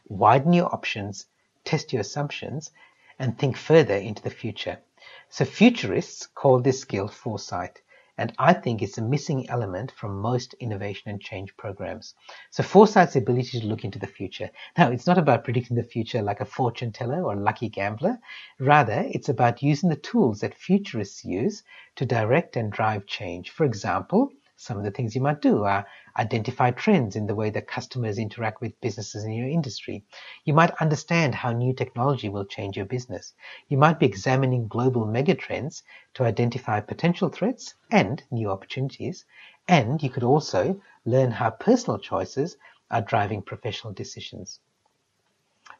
Widen 0.08 0.52
your 0.52 0.66
options, 0.74 1.26
test 1.64 1.92
your 1.92 2.00
assumptions, 2.00 2.72
and 3.20 3.38
think 3.38 3.56
further 3.56 3.94
into 3.94 4.24
the 4.24 4.30
future. 4.30 4.80
So 5.28 5.44
futurists 5.44 6.26
call 6.26 6.58
this 6.58 6.80
skill 6.80 7.06
foresight. 7.06 7.82
And 8.18 8.34
I 8.38 8.52
think 8.52 8.82
it's 8.82 8.98
a 8.98 9.02
missing 9.02 9.48
element 9.48 9.92
from 9.92 10.20
most 10.20 10.52
innovation 10.60 11.10
and 11.10 11.20
change 11.20 11.56
programs. 11.56 12.14
So 12.50 12.62
foresight's 12.62 13.16
ability 13.16 13.60
to 13.60 13.66
look 13.66 13.84
into 13.84 13.98
the 13.98 14.06
future. 14.06 14.50
Now, 14.76 14.90
it's 14.90 15.06
not 15.06 15.16
about 15.16 15.44
predicting 15.44 15.76
the 15.76 15.82
future 15.82 16.20
like 16.20 16.40
a 16.40 16.44
fortune 16.44 16.92
teller 16.92 17.22
or 17.22 17.32
a 17.32 17.40
lucky 17.40 17.70
gambler. 17.70 18.18
Rather, 18.58 19.04
it's 19.08 19.30
about 19.30 19.62
using 19.62 19.88
the 19.88 19.96
tools 19.96 20.40
that 20.40 20.54
futurists 20.54 21.24
use 21.24 21.62
to 21.96 22.04
direct 22.04 22.56
and 22.56 22.70
drive 22.70 23.06
change. 23.06 23.48
For 23.50 23.64
example, 23.64 24.30
some 24.60 24.76
of 24.76 24.82
the 24.82 24.90
things 24.90 25.14
you 25.14 25.20
might 25.20 25.40
do 25.40 25.62
are 25.62 25.86
identify 26.16 26.72
trends 26.72 27.14
in 27.14 27.28
the 27.28 27.34
way 27.36 27.48
that 27.48 27.68
customers 27.68 28.18
interact 28.18 28.60
with 28.60 28.80
businesses 28.80 29.22
in 29.22 29.30
your 29.30 29.46
industry. 29.46 30.04
You 30.44 30.52
might 30.52 30.72
understand 30.80 31.36
how 31.36 31.52
new 31.52 31.72
technology 31.72 32.28
will 32.28 32.44
change 32.44 32.76
your 32.76 32.84
business. 32.84 33.34
You 33.68 33.78
might 33.78 34.00
be 34.00 34.06
examining 34.06 34.66
global 34.66 35.06
megatrends 35.06 35.82
to 36.14 36.24
identify 36.24 36.80
potential 36.80 37.28
threats 37.28 37.74
and 37.92 38.20
new 38.32 38.50
opportunities. 38.50 39.24
And 39.68 40.02
you 40.02 40.10
could 40.10 40.24
also 40.24 40.82
learn 41.04 41.30
how 41.30 41.50
personal 41.50 42.00
choices 42.00 42.56
are 42.90 43.00
driving 43.00 43.42
professional 43.42 43.92
decisions. 43.92 44.58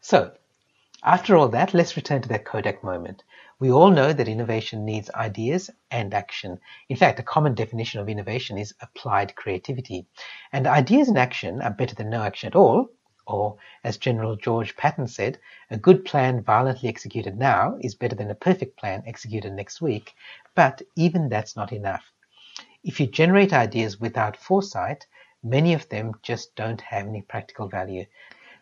So, 0.01 0.35
after 1.03 1.37
all 1.37 1.49
that, 1.49 1.75
let's 1.75 1.97
return 1.97 2.23
to 2.23 2.29
that 2.29 2.45
Kodak 2.45 2.85
moment. 2.85 3.25
We 3.61 3.73
all 3.73 3.91
know 3.91 4.13
that 4.13 4.29
innovation 4.29 4.85
needs 4.85 5.11
ideas 5.11 5.69
and 5.91 6.15
action. 6.15 6.61
In 6.89 6.97
fact, 6.97 7.19
a 7.19 7.25
common 7.25 7.55
definition 7.55 8.01
of 8.01 8.09
innovation 8.09 8.57
is 8.57 8.73
applied 8.81 9.35
creativity. 9.35 10.07
And 10.53 10.67
ideas 10.69 11.09
and 11.09 11.19
action 11.19 11.61
are 11.61 11.71
better 11.71 11.97
than 11.97 12.09
no 12.09 12.23
action 12.23 12.47
at 12.47 12.55
all, 12.55 12.89
or 13.27 13.57
as 13.83 13.97
General 13.97 14.37
George 14.37 14.77
Patton 14.77 15.09
said, 15.09 15.41
a 15.71 15.77
good 15.77 16.05
plan 16.05 16.41
violently 16.41 16.89
executed 16.89 17.37
now 17.37 17.77
is 17.81 17.97
better 17.97 18.15
than 18.15 18.31
a 18.31 18.35
perfect 18.37 18.79
plan 18.79 19.03
executed 19.07 19.53
next 19.53 19.81
week, 19.81 20.15
but 20.55 20.81
even 20.95 21.29
that's 21.29 21.57
not 21.57 21.73
enough. 21.73 22.13
If 22.85 23.01
you 23.01 23.09
generate 23.09 23.53
ideas 23.53 23.99
without 23.99 24.37
foresight, 24.37 25.05
many 25.43 25.75
of 25.75 25.89
them 25.89 26.13
just 26.23 26.55
don't 26.55 26.81
have 26.81 27.09
any 27.09 27.23
practical 27.23 27.69
value. 27.69 28.07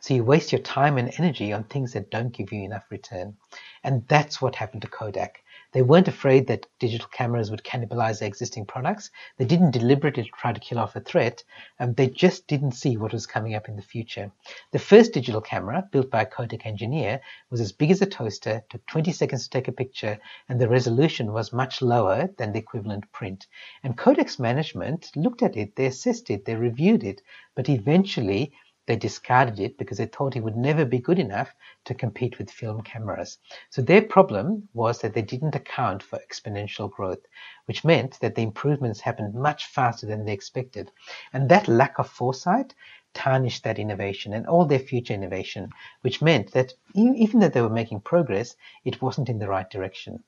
So 0.07 0.15
you 0.15 0.23
waste 0.23 0.53
your 0.53 0.61
time 0.61 0.99
and 0.99 1.13
energy 1.19 1.53
on 1.53 1.65
things 1.65 1.93
that 1.95 2.13
don't 2.13 2.31
give 2.31 2.53
you 2.53 2.63
enough 2.63 2.85
return. 2.93 3.37
And 3.83 4.07
that's 4.07 4.41
what 4.41 4.55
happened 4.55 4.83
to 4.83 4.89
Kodak. 4.89 5.43
They 5.73 5.83
weren't 5.83 6.07
afraid 6.07 6.47
that 6.47 6.67
digital 6.79 7.09
cameras 7.09 7.51
would 7.51 7.65
cannibalize 7.65 8.21
their 8.21 8.29
existing 8.29 8.67
products. 8.67 9.11
They 9.37 9.45
didn't 9.45 9.73
deliberately 9.73 10.31
try 10.39 10.53
to 10.53 10.61
kill 10.61 10.79
off 10.79 10.95
a 10.95 11.01
threat. 11.01 11.43
Um, 11.81 11.93
they 11.95 12.07
just 12.07 12.47
didn't 12.47 12.73
see 12.73 12.97
what 12.97 13.13
was 13.13 13.27
coming 13.27 13.57
up 13.57 13.69
in 13.69 13.75
the 13.75 13.83
future. 13.83 14.31
The 14.71 14.79
first 14.79 15.13
digital 15.13 15.41
camera, 15.41 15.89
built 15.91 16.09
by 16.09 16.23
a 16.23 16.27
Kodak 16.27 16.67
engineer, 16.67 17.21
was 17.51 17.61
as 17.61 17.73
big 17.73 17.91
as 17.91 18.01
a 18.01 18.07
toaster, 18.07 18.63
took 18.71 18.87
20 18.87 19.11
seconds 19.11 19.43
to 19.43 19.51
take 19.51 19.67
a 19.67 19.73
picture, 19.73 20.21
and 20.49 20.61
the 20.61 20.69
resolution 20.69 21.33
was 21.33 21.53
much 21.53 21.83
lower 21.83 22.29
than 22.39 22.53
the 22.53 22.61
equivalent 22.61 23.11
print. 23.11 23.49
And 23.83 23.99
Kodak's 23.99 24.39
management 24.39 25.11
looked 25.17 25.43
at 25.43 25.57
it, 25.57 25.75
they 25.75 25.87
assessed 25.87 26.31
it, 26.31 26.45
they 26.45 26.55
reviewed 26.55 27.03
it, 27.03 27.23
but 27.57 27.69
eventually 27.69 28.53
they 28.87 28.97
discarded 28.97 29.61
it 29.61 29.77
because 29.79 29.99
they 29.99 30.07
thought 30.07 30.37
it 30.37 30.43
would 30.43 30.57
never 30.57 30.85
be 30.85 30.99
good 30.99 31.19
enough 31.19 31.55
to 31.85 31.95
compete 31.95 32.39
with 32.39 32.51
film 32.51 32.81
cameras. 32.83 33.39
So 33.71 33.83
their 33.83 34.03
problem 34.03 34.69
was 34.75 35.01
that 35.01 35.13
they 35.13 35.23
didn't 35.23 35.55
account 35.55 36.03
for 36.03 36.19
exponential 36.19 36.91
growth, 36.91 37.27
which 37.67 37.85
meant 37.85 38.19
that 38.21 38.35
the 38.35 38.43
improvements 38.43 39.01
happened 39.01 39.35
much 39.35 39.67
faster 39.67 40.07
than 40.07 40.25
they 40.25 40.33
expected. 40.33 40.91
And 41.33 41.49
that 41.49 41.69
lack 41.69 41.99
of 41.99 42.09
foresight 42.09 42.75
tarnished 43.13 43.65
that 43.65 43.79
innovation 43.79 44.33
and 44.33 44.47
all 44.47 44.67
their 44.67 44.79
future 44.79 45.15
innovation, 45.15 45.71
which 46.03 46.23
meant 46.23 46.53
that 46.53 46.73
even 46.95 47.41
though 47.41 47.49
they 47.49 47.63
were 47.63 47.69
making 47.69 48.01
progress, 48.01 48.57
it 48.85 49.03
wasn't 49.03 49.29
in 49.29 49.39
the 49.39 49.49
right 49.49 49.69
direction. 49.71 50.23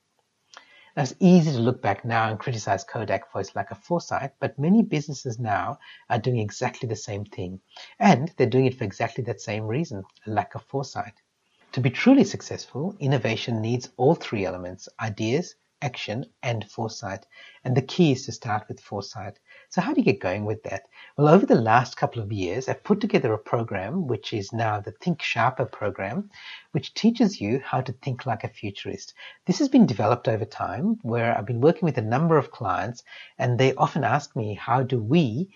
It's 1.01 1.15
easy 1.21 1.53
to 1.53 1.61
look 1.61 1.81
back 1.81 2.05
now 2.05 2.29
and 2.29 2.41
criticize 2.41 2.83
Kodak 2.83 3.31
for 3.31 3.41
its 3.41 3.55
lack 3.55 3.71
of 3.71 3.79
foresight, 3.79 4.33
but 4.41 4.59
many 4.59 4.83
businesses 4.83 5.39
now 5.39 5.79
are 6.11 6.19
doing 6.19 6.41
exactly 6.41 6.89
the 6.89 6.97
same 6.97 7.25
thing. 7.25 7.61
And 8.01 8.33
they're 8.37 8.49
doing 8.49 8.67
it 8.67 8.75
for 8.77 8.83
exactly 8.83 9.23
that 9.23 9.41
same 9.41 9.69
reason 9.69 10.03
a 10.27 10.31
lack 10.31 10.57
of 10.57 10.65
foresight. 10.65 11.15
To 11.71 11.81
be 11.81 11.91
truly 11.91 12.25
successful, 12.25 12.97
innovation 12.99 13.61
needs 13.61 13.91
all 13.97 14.17
three 14.17 14.45
elements 14.45 14.89
ideas, 14.99 15.55
action, 15.83 16.27
and 16.43 16.69
foresight. 16.69 17.29
And 17.63 17.77
the 17.77 17.83
key 17.83 18.11
is 18.11 18.27
to 18.27 18.33
start 18.33 18.67
with 18.67 18.81
foresight. 18.81 19.39
So, 19.71 19.83
how 19.83 19.93
do 19.93 20.01
you 20.01 20.05
get 20.05 20.21
going 20.21 20.47
with 20.47 20.63
that? 20.63 20.85
Well, 21.19 21.29
over 21.29 21.45
the 21.45 21.55
last 21.55 21.99
couple 21.99 22.23
of 22.23 22.33
years, 22.33 22.71
I've 22.71 22.83
put 22.83 23.03
together 23.03 23.35
a 23.35 23.39
program 23.39 24.07
which 24.07 24.33
is 24.33 24.51
now 24.51 24.81
the 24.81 24.93
Think 24.93 25.21
Sharper 25.21 25.67
program, 25.67 26.31
which 26.73 26.95
teaches 26.95 27.39
you 27.39 27.61
how 27.63 27.83
to 27.83 27.93
think 27.93 28.25
like 28.25 28.45
a 28.45 28.49
futurist. 28.49 29.13
This 29.45 29.59
has 29.59 29.69
been 29.69 29.85
developed 29.85 30.27
over 30.27 30.47
time 30.47 30.99
where 31.03 31.37
I've 31.37 31.45
been 31.45 31.61
working 31.61 31.85
with 31.85 31.99
a 31.99 32.03
number 32.03 32.39
of 32.39 32.51
clients, 32.51 33.05
and 33.39 33.59
they 33.59 33.75
often 33.75 34.05
ask 34.05 34.35
me, 34.35 34.55
how 34.55 34.83
do 34.83 35.03
we 35.03 35.51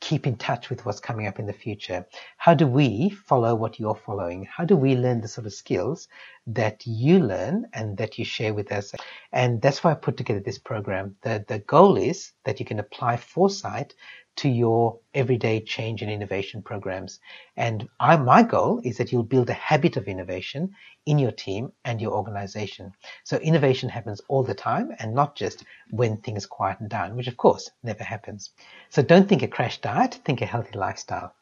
keep 0.00 0.26
in 0.26 0.36
touch 0.36 0.70
with 0.70 0.84
what's 0.84 1.00
coming 1.00 1.26
up 1.26 1.38
in 1.38 1.46
the 1.46 1.52
future? 1.52 2.06
How 2.36 2.54
do 2.54 2.66
we 2.66 3.10
follow 3.10 3.54
what 3.54 3.80
you're 3.80 3.94
following? 3.94 4.44
How 4.44 4.64
do 4.64 4.76
we 4.76 4.94
learn 4.94 5.20
the 5.20 5.28
sort 5.28 5.46
of 5.46 5.54
skills 5.54 6.08
that 6.46 6.86
you 6.86 7.18
learn 7.18 7.66
and 7.72 7.96
that 7.96 8.18
you 8.18 8.24
share 8.24 8.54
with 8.54 8.72
us? 8.72 8.92
And 9.32 9.60
that's 9.62 9.82
why 9.82 9.92
I 9.92 9.94
put 9.94 10.16
together 10.16 10.40
this 10.40 10.58
program. 10.58 11.16
The, 11.22 11.44
the 11.48 11.60
goal 11.60 11.96
is 11.96 12.32
that 12.44 12.60
you 12.60 12.66
can 12.66 12.78
apply 12.78 13.16
foresight 13.16 13.94
to 14.36 14.48
your 14.48 14.98
everyday 15.14 15.60
change 15.60 16.02
and 16.02 16.10
innovation 16.10 16.62
programs. 16.62 17.20
And 17.56 17.88
I, 17.98 18.16
my 18.16 18.42
goal 18.42 18.80
is 18.84 18.98
that 18.98 19.10
you'll 19.12 19.22
build 19.22 19.50
a 19.50 19.54
habit 19.54 19.96
of 19.96 20.08
innovation 20.08 20.74
in 21.06 21.18
your 21.18 21.32
team 21.32 21.72
and 21.84 22.00
your 22.00 22.12
organization. 22.12 22.92
So 23.24 23.38
innovation 23.38 23.88
happens 23.88 24.20
all 24.28 24.42
the 24.42 24.54
time 24.54 24.92
and 24.98 25.14
not 25.14 25.36
just 25.36 25.64
when 25.90 26.18
things 26.18 26.46
quieten 26.46 26.88
down, 26.88 27.16
which 27.16 27.28
of 27.28 27.36
course 27.36 27.70
never 27.82 28.04
happens. 28.04 28.50
So 28.90 29.02
don't 29.02 29.28
think 29.28 29.42
a 29.42 29.48
crash 29.48 29.80
diet, 29.80 30.20
think 30.24 30.42
a 30.42 30.46
healthy 30.46 30.78
lifestyle. 30.78 31.34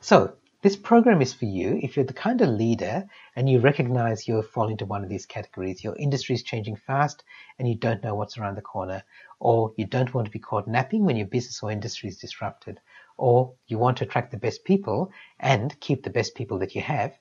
So 0.00 0.34
this 0.62 0.76
program 0.76 1.22
is 1.22 1.32
for 1.32 1.46
you 1.46 1.78
if 1.82 1.96
you're 1.96 2.04
the 2.04 2.12
kind 2.12 2.42
of 2.42 2.50
leader 2.50 3.06
and 3.34 3.48
you 3.48 3.60
recognize 3.60 4.28
you 4.28 4.42
fall 4.42 4.68
into 4.68 4.84
one 4.84 5.02
of 5.02 5.08
these 5.08 5.24
categories. 5.24 5.82
Your 5.82 5.96
industry 5.96 6.34
is 6.34 6.42
changing 6.42 6.76
fast 6.76 7.24
and 7.58 7.66
you 7.66 7.74
don't 7.74 8.02
know 8.02 8.14
what's 8.14 8.36
around 8.36 8.56
the 8.56 8.62
corner, 8.62 9.02
or 9.38 9.72
you 9.78 9.86
don't 9.86 10.12
want 10.12 10.26
to 10.26 10.30
be 10.30 10.38
caught 10.38 10.68
napping 10.68 11.04
when 11.04 11.16
your 11.16 11.26
business 11.26 11.62
or 11.62 11.70
industry 11.70 12.10
is 12.10 12.18
disrupted, 12.18 12.78
or 13.16 13.54
you 13.68 13.78
want 13.78 13.96
to 13.98 14.04
attract 14.04 14.30
the 14.32 14.36
best 14.36 14.64
people 14.64 15.10
and 15.38 15.78
keep 15.80 16.02
the 16.02 16.10
best 16.10 16.34
people 16.34 16.58
that 16.58 16.74
you 16.74 16.82
have, 16.82 17.16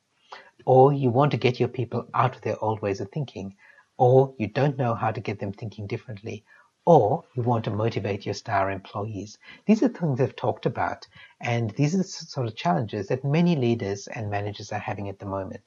or 0.65 0.91
you 0.91 1.09
want 1.09 1.31
to 1.31 1.37
get 1.37 1.59
your 1.59 1.69
people 1.69 2.09
out 2.13 2.35
of 2.35 2.41
their 2.41 2.61
old 2.61 2.81
ways 2.81 2.99
of 2.99 3.09
thinking, 3.09 3.55
or 3.97 4.33
you 4.37 4.47
don't 4.47 4.77
know 4.77 4.93
how 4.93 5.11
to 5.11 5.21
get 5.21 5.39
them 5.39 5.53
thinking 5.53 5.87
differently, 5.87 6.43
or 6.89 7.23
you 7.35 7.43
want 7.43 7.63
to 7.63 7.69
motivate 7.69 8.25
your 8.25 8.33
star 8.33 8.71
employees. 8.71 9.37
These 9.67 9.83
are 9.83 9.89
things 9.89 10.19
I've 10.19 10.35
talked 10.35 10.65
about, 10.65 11.05
and 11.39 11.69
these 11.75 11.93
are 11.93 11.99
the 11.99 12.03
sort 12.03 12.47
of 12.47 12.55
challenges 12.55 13.09
that 13.09 13.23
many 13.23 13.55
leaders 13.55 14.07
and 14.07 14.31
managers 14.31 14.71
are 14.71 14.79
having 14.79 15.07
at 15.07 15.19
the 15.19 15.27
moment. 15.27 15.61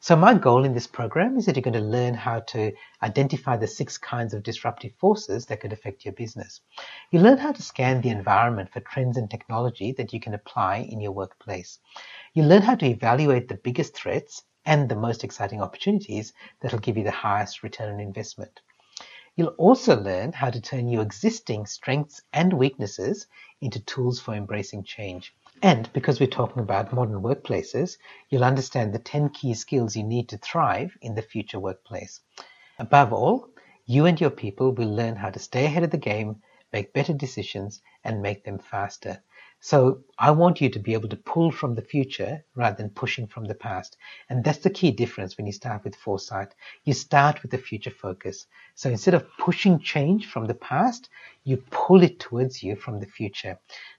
So 0.00 0.16
my 0.16 0.32
goal 0.32 0.64
in 0.64 0.72
this 0.72 0.86
program 0.86 1.36
is 1.36 1.44
that 1.44 1.56
you're 1.56 1.62
going 1.62 1.74
to 1.74 1.80
learn 1.80 2.14
how 2.14 2.40
to 2.54 2.72
identify 3.02 3.58
the 3.58 3.66
six 3.66 3.98
kinds 3.98 4.32
of 4.32 4.42
disruptive 4.42 4.94
forces 4.98 5.44
that 5.46 5.60
could 5.60 5.74
affect 5.74 6.06
your 6.06 6.14
business. 6.14 6.62
You 7.10 7.20
learn 7.20 7.36
how 7.36 7.52
to 7.52 7.62
scan 7.62 8.00
the 8.00 8.08
environment 8.08 8.72
for 8.72 8.80
trends 8.80 9.18
and 9.18 9.30
technology 9.30 9.92
that 9.98 10.14
you 10.14 10.20
can 10.20 10.32
apply 10.32 10.78
in 10.78 11.02
your 11.02 11.12
workplace. 11.12 11.78
You 12.32 12.44
learn 12.44 12.62
how 12.62 12.76
to 12.76 12.86
evaluate 12.86 13.48
the 13.48 13.60
biggest 13.62 13.94
threats 13.94 14.44
and 14.64 14.88
the 14.88 14.96
most 14.96 15.24
exciting 15.24 15.60
opportunities 15.60 16.32
that 16.62 16.72
will 16.72 16.78
give 16.78 16.96
you 16.96 17.04
the 17.04 17.10
highest 17.10 17.62
return 17.62 17.92
on 17.92 18.00
investment. 18.00 18.62
You'll 19.34 19.54
also 19.56 19.98
learn 19.98 20.32
how 20.32 20.50
to 20.50 20.60
turn 20.60 20.88
your 20.88 21.00
existing 21.00 21.64
strengths 21.64 22.20
and 22.34 22.52
weaknesses 22.52 23.26
into 23.62 23.80
tools 23.80 24.20
for 24.20 24.34
embracing 24.34 24.84
change. 24.84 25.34
And 25.62 25.90
because 25.94 26.20
we're 26.20 26.26
talking 26.26 26.62
about 26.62 26.92
modern 26.92 27.22
workplaces, 27.22 27.96
you'll 28.28 28.44
understand 28.44 28.92
the 28.92 28.98
10 28.98 29.30
key 29.30 29.54
skills 29.54 29.96
you 29.96 30.02
need 30.02 30.28
to 30.28 30.36
thrive 30.36 30.98
in 31.00 31.14
the 31.14 31.22
future 31.22 31.58
workplace. 31.58 32.20
Above 32.78 33.12
all, 33.14 33.48
you 33.86 34.04
and 34.04 34.20
your 34.20 34.30
people 34.30 34.72
will 34.72 34.94
learn 34.94 35.16
how 35.16 35.30
to 35.30 35.38
stay 35.38 35.64
ahead 35.64 35.82
of 35.82 35.90
the 35.90 35.96
game, 35.96 36.42
make 36.70 36.92
better 36.92 37.14
decisions, 37.14 37.80
and 38.04 38.20
make 38.20 38.44
them 38.44 38.58
faster. 38.58 39.22
So 39.64 40.00
I 40.18 40.32
want 40.32 40.60
you 40.60 40.68
to 40.70 40.80
be 40.80 40.92
able 40.92 41.08
to 41.10 41.16
pull 41.16 41.52
from 41.52 41.76
the 41.76 41.82
future 41.82 42.44
rather 42.56 42.76
than 42.76 42.90
pushing 42.90 43.28
from 43.28 43.44
the 43.44 43.54
past. 43.54 43.96
And 44.28 44.42
that's 44.42 44.58
the 44.58 44.70
key 44.70 44.90
difference 44.90 45.36
when 45.36 45.46
you 45.46 45.52
start 45.52 45.84
with 45.84 45.94
foresight. 45.94 46.56
You 46.82 46.94
start 46.94 47.40
with 47.42 47.52
the 47.52 47.58
future 47.58 47.92
focus. 47.92 48.46
So 48.74 48.90
instead 48.90 49.14
of 49.14 49.24
pushing 49.38 49.78
change 49.78 50.26
from 50.26 50.48
the 50.48 50.54
past, 50.54 51.08
you 51.44 51.58
pull 51.70 52.02
it 52.02 52.18
towards 52.18 52.60
you 52.64 52.74
from 52.74 52.98
the 52.98 53.06
future. 53.06 53.56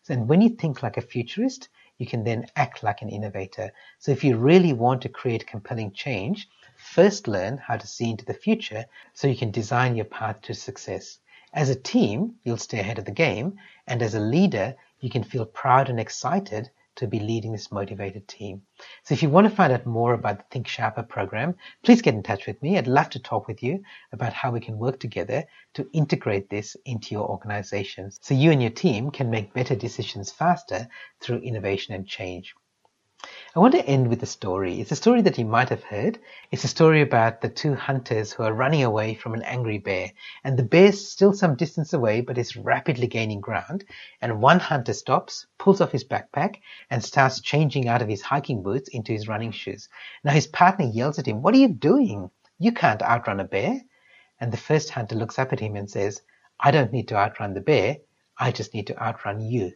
And 0.09 0.27
when 0.27 0.41
you 0.41 0.49
think 0.49 0.83
like 0.83 0.97
a 0.97 1.01
futurist, 1.01 1.69
you 1.97 2.07
can 2.07 2.25
then 2.25 2.47
act 2.57 2.83
like 2.83 3.01
an 3.01 3.07
innovator. 3.07 3.71
So 3.99 4.11
if 4.11 4.21
you 4.21 4.35
really 4.35 4.73
want 4.73 5.01
to 5.03 5.09
create 5.09 5.47
compelling 5.47 5.93
change, 5.93 6.49
first 6.75 7.25
learn 7.25 7.57
how 7.57 7.77
to 7.77 7.87
see 7.87 8.09
into 8.09 8.25
the 8.25 8.33
future 8.33 8.83
so 9.13 9.29
you 9.29 9.37
can 9.37 9.51
design 9.51 9.95
your 9.95 10.07
path 10.07 10.41
to 10.41 10.53
success. 10.53 11.19
As 11.53 11.69
a 11.69 11.75
team, 11.75 12.35
you'll 12.43 12.57
stay 12.57 12.79
ahead 12.79 12.99
of 12.99 13.05
the 13.05 13.11
game, 13.11 13.59
and 13.87 14.01
as 14.01 14.15
a 14.15 14.19
leader, 14.19 14.75
you 15.03 15.09
can 15.09 15.23
feel 15.23 15.45
proud 15.45 15.89
and 15.89 15.99
excited 15.99 16.69
to 16.95 17.07
be 17.07 17.19
leading 17.19 17.51
this 17.51 17.73
motivated 17.73 18.25
team. 18.25 18.61
So 19.03 19.13
if 19.13 19.21
you 19.21 19.29
want 19.29 19.49
to 19.49 19.55
find 19.55 19.73
out 19.73 19.85
more 19.85 20.13
about 20.13 20.37
the 20.37 20.45
Think 20.49 20.67
Sharper 20.67 21.03
program, 21.03 21.55
please 21.83 22.01
get 22.01 22.13
in 22.13 22.23
touch 22.23 22.47
with 22.47 22.61
me. 22.61 22.77
I'd 22.77 22.87
love 22.87 23.09
to 23.09 23.19
talk 23.19 23.47
with 23.47 23.61
you 23.61 23.83
about 24.13 24.31
how 24.31 24.51
we 24.51 24.61
can 24.61 24.77
work 24.77 25.01
together 25.01 25.43
to 25.73 25.89
integrate 25.91 26.49
this 26.49 26.77
into 26.85 27.13
your 27.13 27.27
organization 27.27 28.11
so 28.11 28.33
you 28.33 28.51
and 28.51 28.61
your 28.61 28.71
team 28.71 29.11
can 29.11 29.29
make 29.29 29.53
better 29.53 29.75
decisions 29.75 30.31
faster 30.31 30.87
through 31.19 31.39
innovation 31.39 31.95
and 31.95 32.07
change. 32.07 32.55
I 33.55 33.59
want 33.59 33.75
to 33.75 33.85
end 33.85 34.07
with 34.07 34.23
a 34.23 34.25
story. 34.25 34.81
It's 34.81 34.91
a 34.91 34.95
story 34.95 35.21
that 35.21 35.37
you 35.37 35.45
might 35.45 35.69
have 35.69 35.83
heard. 35.83 36.17
It's 36.49 36.63
a 36.63 36.67
story 36.67 37.01
about 37.03 37.41
the 37.41 37.49
two 37.49 37.75
hunters 37.75 38.33
who 38.33 38.41
are 38.41 38.51
running 38.51 38.81
away 38.81 39.13
from 39.13 39.35
an 39.35 39.43
angry 39.43 39.77
bear. 39.77 40.11
And 40.43 40.57
the 40.57 40.63
bear's 40.63 41.07
still 41.07 41.33
some 41.33 41.55
distance 41.55 41.93
away, 41.93 42.21
but 42.21 42.39
is 42.39 42.57
rapidly 42.57 43.05
gaining 43.05 43.41
ground. 43.41 43.83
And 44.21 44.41
one 44.41 44.59
hunter 44.59 44.93
stops, 44.93 45.45
pulls 45.59 45.81
off 45.81 45.91
his 45.91 46.03
backpack, 46.03 46.61
and 46.89 47.03
starts 47.03 47.41
changing 47.41 47.87
out 47.87 48.01
of 48.01 48.07
his 48.07 48.23
hiking 48.23 48.63
boots 48.63 48.89
into 48.89 49.11
his 49.11 49.27
running 49.27 49.51
shoes. 49.51 49.87
Now 50.23 50.31
his 50.31 50.47
partner 50.47 50.87
yells 50.87 51.19
at 51.19 51.27
him, 51.27 51.43
What 51.43 51.53
are 51.53 51.59
you 51.59 51.69
doing? 51.69 52.31
You 52.57 52.71
can't 52.71 53.03
outrun 53.03 53.39
a 53.39 53.43
bear. 53.43 53.81
And 54.39 54.51
the 54.51 54.57
first 54.57 54.89
hunter 54.89 55.13
looks 55.13 55.37
up 55.37 55.53
at 55.53 55.59
him 55.59 55.75
and 55.75 55.87
says, 55.87 56.23
I 56.59 56.71
don't 56.71 56.91
need 56.91 57.09
to 57.09 57.17
outrun 57.17 57.53
the 57.53 57.61
bear. 57.61 57.97
I 58.35 58.51
just 58.51 58.73
need 58.73 58.87
to 58.87 58.99
outrun 58.99 59.41
you. 59.41 59.73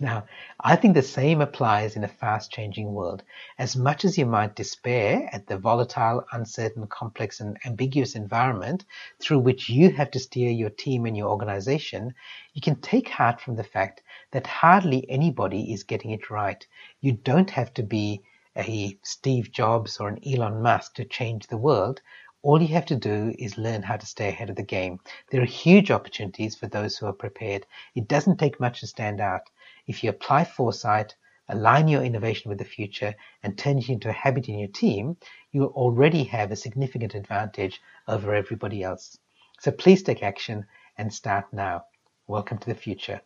Now, 0.00 0.24
I 0.58 0.76
think 0.76 0.94
the 0.94 1.02
same 1.02 1.42
applies 1.42 1.96
in 1.96 2.04
a 2.04 2.08
fast 2.08 2.50
changing 2.50 2.94
world. 2.94 3.22
As 3.58 3.76
much 3.76 4.06
as 4.06 4.16
you 4.16 4.24
might 4.24 4.56
despair 4.56 5.28
at 5.30 5.46
the 5.46 5.58
volatile, 5.58 6.24
uncertain, 6.32 6.86
complex, 6.86 7.40
and 7.40 7.58
ambiguous 7.66 8.14
environment 8.14 8.86
through 9.20 9.40
which 9.40 9.68
you 9.68 9.90
have 9.90 10.10
to 10.12 10.18
steer 10.18 10.50
your 10.50 10.70
team 10.70 11.04
and 11.04 11.14
your 11.14 11.28
organization, 11.28 12.14
you 12.54 12.62
can 12.62 12.80
take 12.80 13.10
heart 13.10 13.38
from 13.38 13.54
the 13.54 13.64
fact 13.64 14.02
that 14.30 14.46
hardly 14.46 15.08
anybody 15.10 15.74
is 15.74 15.84
getting 15.84 16.10
it 16.10 16.30
right. 16.30 16.66
You 17.02 17.12
don't 17.12 17.50
have 17.50 17.74
to 17.74 17.82
be 17.82 18.22
a 18.56 18.96
Steve 19.02 19.52
Jobs 19.52 19.98
or 19.98 20.08
an 20.08 20.26
Elon 20.26 20.62
Musk 20.62 20.94
to 20.94 21.04
change 21.04 21.48
the 21.48 21.58
world. 21.58 22.00
All 22.40 22.62
you 22.62 22.68
have 22.68 22.86
to 22.86 22.96
do 22.96 23.34
is 23.38 23.58
learn 23.58 23.82
how 23.82 23.98
to 23.98 24.06
stay 24.06 24.28
ahead 24.30 24.48
of 24.48 24.56
the 24.56 24.62
game. 24.62 25.00
There 25.30 25.42
are 25.42 25.44
huge 25.44 25.90
opportunities 25.90 26.56
for 26.56 26.66
those 26.66 26.96
who 26.96 27.06
are 27.06 27.12
prepared. 27.12 27.66
It 27.94 28.08
doesn't 28.08 28.38
take 28.38 28.58
much 28.58 28.80
to 28.80 28.86
stand 28.86 29.20
out. 29.20 29.42
If 29.86 30.04
you 30.04 30.10
apply 30.10 30.44
foresight, 30.44 31.16
align 31.48 31.88
your 31.88 32.02
innovation 32.02 32.48
with 32.48 32.58
the 32.58 32.64
future, 32.64 33.14
and 33.42 33.58
turn 33.58 33.78
it 33.78 33.88
into 33.88 34.08
a 34.08 34.12
habit 34.12 34.48
in 34.48 34.58
your 34.58 34.68
team, 34.68 35.16
you 35.50 35.64
already 35.64 36.24
have 36.24 36.50
a 36.50 36.56
significant 36.56 37.14
advantage 37.14 37.80
over 38.06 38.34
everybody 38.34 38.82
else. 38.82 39.18
So 39.60 39.70
please 39.72 40.02
take 40.02 40.22
action 40.22 40.66
and 40.98 41.12
start 41.12 41.52
now. 41.52 41.84
Welcome 42.26 42.58
to 42.58 42.68
the 42.68 42.74
future. 42.74 43.20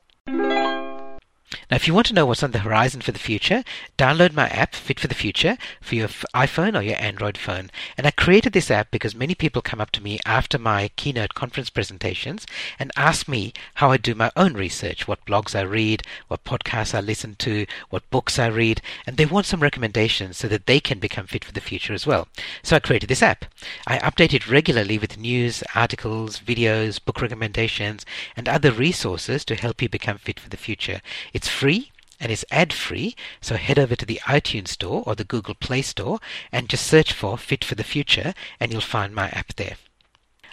Now, 1.69 1.75
if 1.75 1.89
you 1.89 1.95
want 1.95 2.07
to 2.07 2.15
know 2.15 2.27
what's 2.27 2.45
on 2.45 2.53
the 2.53 2.61
horizon 2.61 3.01
for 3.01 3.11
the 3.11 3.19
future, 3.19 3.65
download 3.99 4.33
my 4.33 4.49
app, 4.51 4.77
Fit 4.77 5.01
for 5.01 5.09
the 5.09 5.17
Future, 5.17 5.59
for 5.81 5.97
your 5.97 6.07
iPhone 6.07 6.79
or 6.79 6.83
your 6.83 7.01
Android 7.01 7.37
phone. 7.37 7.71
And 7.99 8.07
I 8.07 8.13
created 8.13 8.53
this 8.53 8.71
app 8.71 8.93
because 8.93 9.17
many 9.17 9.35
people 9.35 9.63
come 9.63 9.81
up 9.81 9.91
to 9.93 10.03
me 10.03 10.21
after 10.25 10.59
my 10.59 10.91
keynote 10.95 11.35
conference 11.35 11.69
presentations 11.69 12.47
and 12.79 12.93
ask 12.97 13.27
me 13.27 13.53
how 13.75 13.91
I 13.91 13.97
do 13.97 14.15
my 14.15 14.31
own 14.37 14.55
research, 14.55 15.09
what 15.09 15.25
blogs 15.27 15.59
I 15.59 15.63
read, 15.63 16.05
what 16.29 16.45
podcasts 16.45 16.95
I 16.95 17.01
listen 17.01 17.35
to, 17.41 17.67
what 17.91 18.09
books 18.11 18.39
I 18.39 18.47
read, 18.47 18.81
and 19.05 19.17
they 19.17 19.27
want 19.27 19.47
some 19.47 19.61
recommendations 19.61 20.37
so 20.37 20.47
that 20.47 20.67
they 20.67 20.79
can 20.79 21.01
become 21.01 21.27
fit 21.27 21.45
for 21.45 21.53
the 21.53 21.61
future 21.61 21.95
as 21.95 22.07
well. 22.07 22.29
So 22.63 22.77
I 22.77 22.81
created 22.81 23.09
this 23.09 23.25
app. 23.25 23.45
I 23.89 23.99
update 23.99 24.33
it 24.33 24.49
regularly 24.49 24.99
with 24.99 25.19
news, 25.19 25.65
articles, 25.75 26.39
videos, 26.39 27.05
book 27.05 27.21
recommendations, 27.21 28.07
and 28.37 28.49
other 28.49 28.71
resources 28.71 29.45
to 29.47 29.57
help 29.57 29.83
you 29.83 29.89
become 29.89 30.19
fit 30.19 30.39
for 30.39 30.49
the 30.49 30.57
future. 30.57 31.01
It's 31.33 31.56
free 31.57 31.91
and 32.21 32.31
it's 32.31 32.45
ad 32.51 32.71
free. 32.73 33.17
So 33.41 33.57
head 33.57 33.79
over 33.79 33.97
to 33.97 34.05
the 34.05 34.21
iTunes 34.25 34.69
Store 34.69 35.03
or 35.07 35.15
the 35.15 35.25
Google 35.25 35.55
Play 35.55 35.81
Store 35.81 36.19
and 36.53 36.69
just 36.69 36.87
search 36.87 37.13
for 37.15 37.39
Fit 37.39 37.65
for 37.65 37.75
the 37.75 37.85
Future 37.95 38.35
and 38.61 38.71
you'll 38.71 38.83
find 38.83 39.15
my 39.15 39.29
app 39.31 39.55
there. 39.57 39.77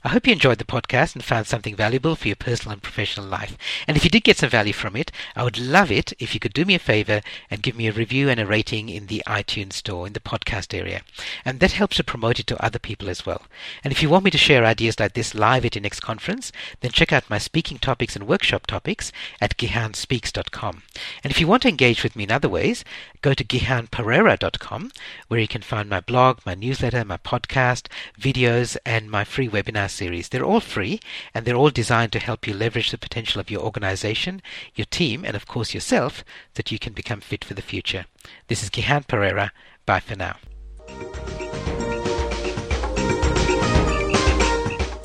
I 0.05 0.09
hope 0.09 0.27
you 0.27 0.33
enjoyed 0.33 0.57
the 0.57 0.65
podcast 0.65 1.15
and 1.15 1.23
found 1.23 1.47
something 1.47 1.77
valuable 1.77 2.17
for 2.17 2.27
your 2.27 2.35
personal 2.35 2.73
and 2.73 2.83
professional 2.83 3.25
life. 3.25 3.57
And 3.87 3.95
if 3.95 4.03
you 4.03 4.09
did 4.09 4.25
get 4.25 4.35
some 4.35 4.49
value 4.49 4.73
from 4.73 4.97
it, 4.97 5.13
I 5.33 5.43
would 5.45 5.57
love 5.57 5.91
it 5.91 6.11
if 6.19 6.33
you 6.33 6.41
could 6.41 6.51
do 6.51 6.65
me 6.65 6.75
a 6.75 6.79
favor 6.79 7.21
and 7.49 7.61
give 7.61 7.77
me 7.77 7.87
a 7.87 7.93
review 7.93 8.27
and 8.27 8.37
a 8.37 8.45
rating 8.45 8.89
in 8.89 9.07
the 9.07 9.23
iTunes 9.25 9.73
store 9.73 10.05
in 10.05 10.11
the 10.11 10.19
podcast 10.19 10.77
area. 10.77 11.03
And 11.45 11.61
that 11.61 11.71
helps 11.71 11.95
to 11.97 12.03
promote 12.03 12.37
it 12.37 12.47
to 12.47 12.61
other 12.61 12.79
people 12.79 13.09
as 13.09 13.25
well. 13.25 13.43
And 13.81 13.93
if 13.93 14.03
you 14.03 14.09
want 14.09 14.25
me 14.25 14.31
to 14.31 14.37
share 14.37 14.65
ideas 14.65 14.99
like 14.99 15.13
this 15.13 15.33
live 15.33 15.63
at 15.63 15.75
your 15.75 15.81
next 15.81 16.01
conference, 16.01 16.51
then 16.81 16.91
check 16.91 17.13
out 17.13 17.29
my 17.29 17.37
speaking 17.37 17.77
topics 17.77 18.17
and 18.17 18.27
workshop 18.27 18.67
topics 18.67 19.13
at 19.39 19.57
gihanspeaks.com. 19.57 20.83
And 21.23 21.31
if 21.31 21.39
you 21.39 21.47
want 21.47 21.61
to 21.61 21.69
engage 21.69 22.03
with 22.03 22.17
me 22.17 22.25
in 22.25 22.31
other 22.31 22.49
ways, 22.49 22.83
go 23.23 23.33
to 23.33 23.43
gihanperera.com 23.43 24.91
where 25.29 25.39
you 25.39 25.47
can 25.47 25.63
find 25.63 25.89
my 25.89 26.01
blog, 26.01 26.39
my 26.45 26.53
newsletter, 26.53 27.03
my 27.03 27.17
podcast, 27.17 27.87
videos, 28.19 28.77
and 28.85 29.09
my 29.09 29.23
free 29.23 29.49
webinar 29.49 29.89
series. 29.89 30.29
They're 30.29 30.45
all 30.45 30.59
free 30.59 30.99
and 31.33 31.45
they're 31.45 31.55
all 31.55 31.71
designed 31.71 32.11
to 32.11 32.19
help 32.19 32.45
you 32.45 32.53
leverage 32.53 32.91
the 32.91 32.97
potential 32.99 33.41
of 33.41 33.49
your 33.49 33.61
organization, 33.61 34.41
your 34.75 34.85
team, 34.85 35.23
and 35.25 35.35
of 35.35 35.47
course 35.47 35.73
yourself 35.73 36.19
so 36.19 36.23
that 36.55 36.71
you 36.71 36.77
can 36.77 36.93
become 36.93 37.21
fit 37.21 37.43
for 37.43 37.55
the 37.55 37.61
future. 37.61 38.05
This 38.47 38.61
is 38.61 38.69
Gihan 38.69 39.07
Perera. 39.07 39.49
Bye 39.85 40.01
for 40.01 40.15
now. 40.15 40.35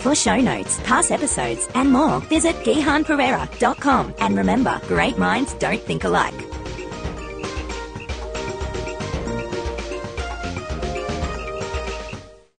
For 0.00 0.14
show 0.14 0.40
notes, 0.40 0.80
past 0.84 1.12
episodes, 1.12 1.68
and 1.74 1.92
more, 1.92 2.20
visit 2.20 2.56
gihanperera.com. 2.56 4.14
And 4.18 4.36
remember, 4.36 4.80
great 4.86 5.18
minds 5.18 5.54
don't 5.54 5.82
think 5.82 6.04
alike. 6.04 6.57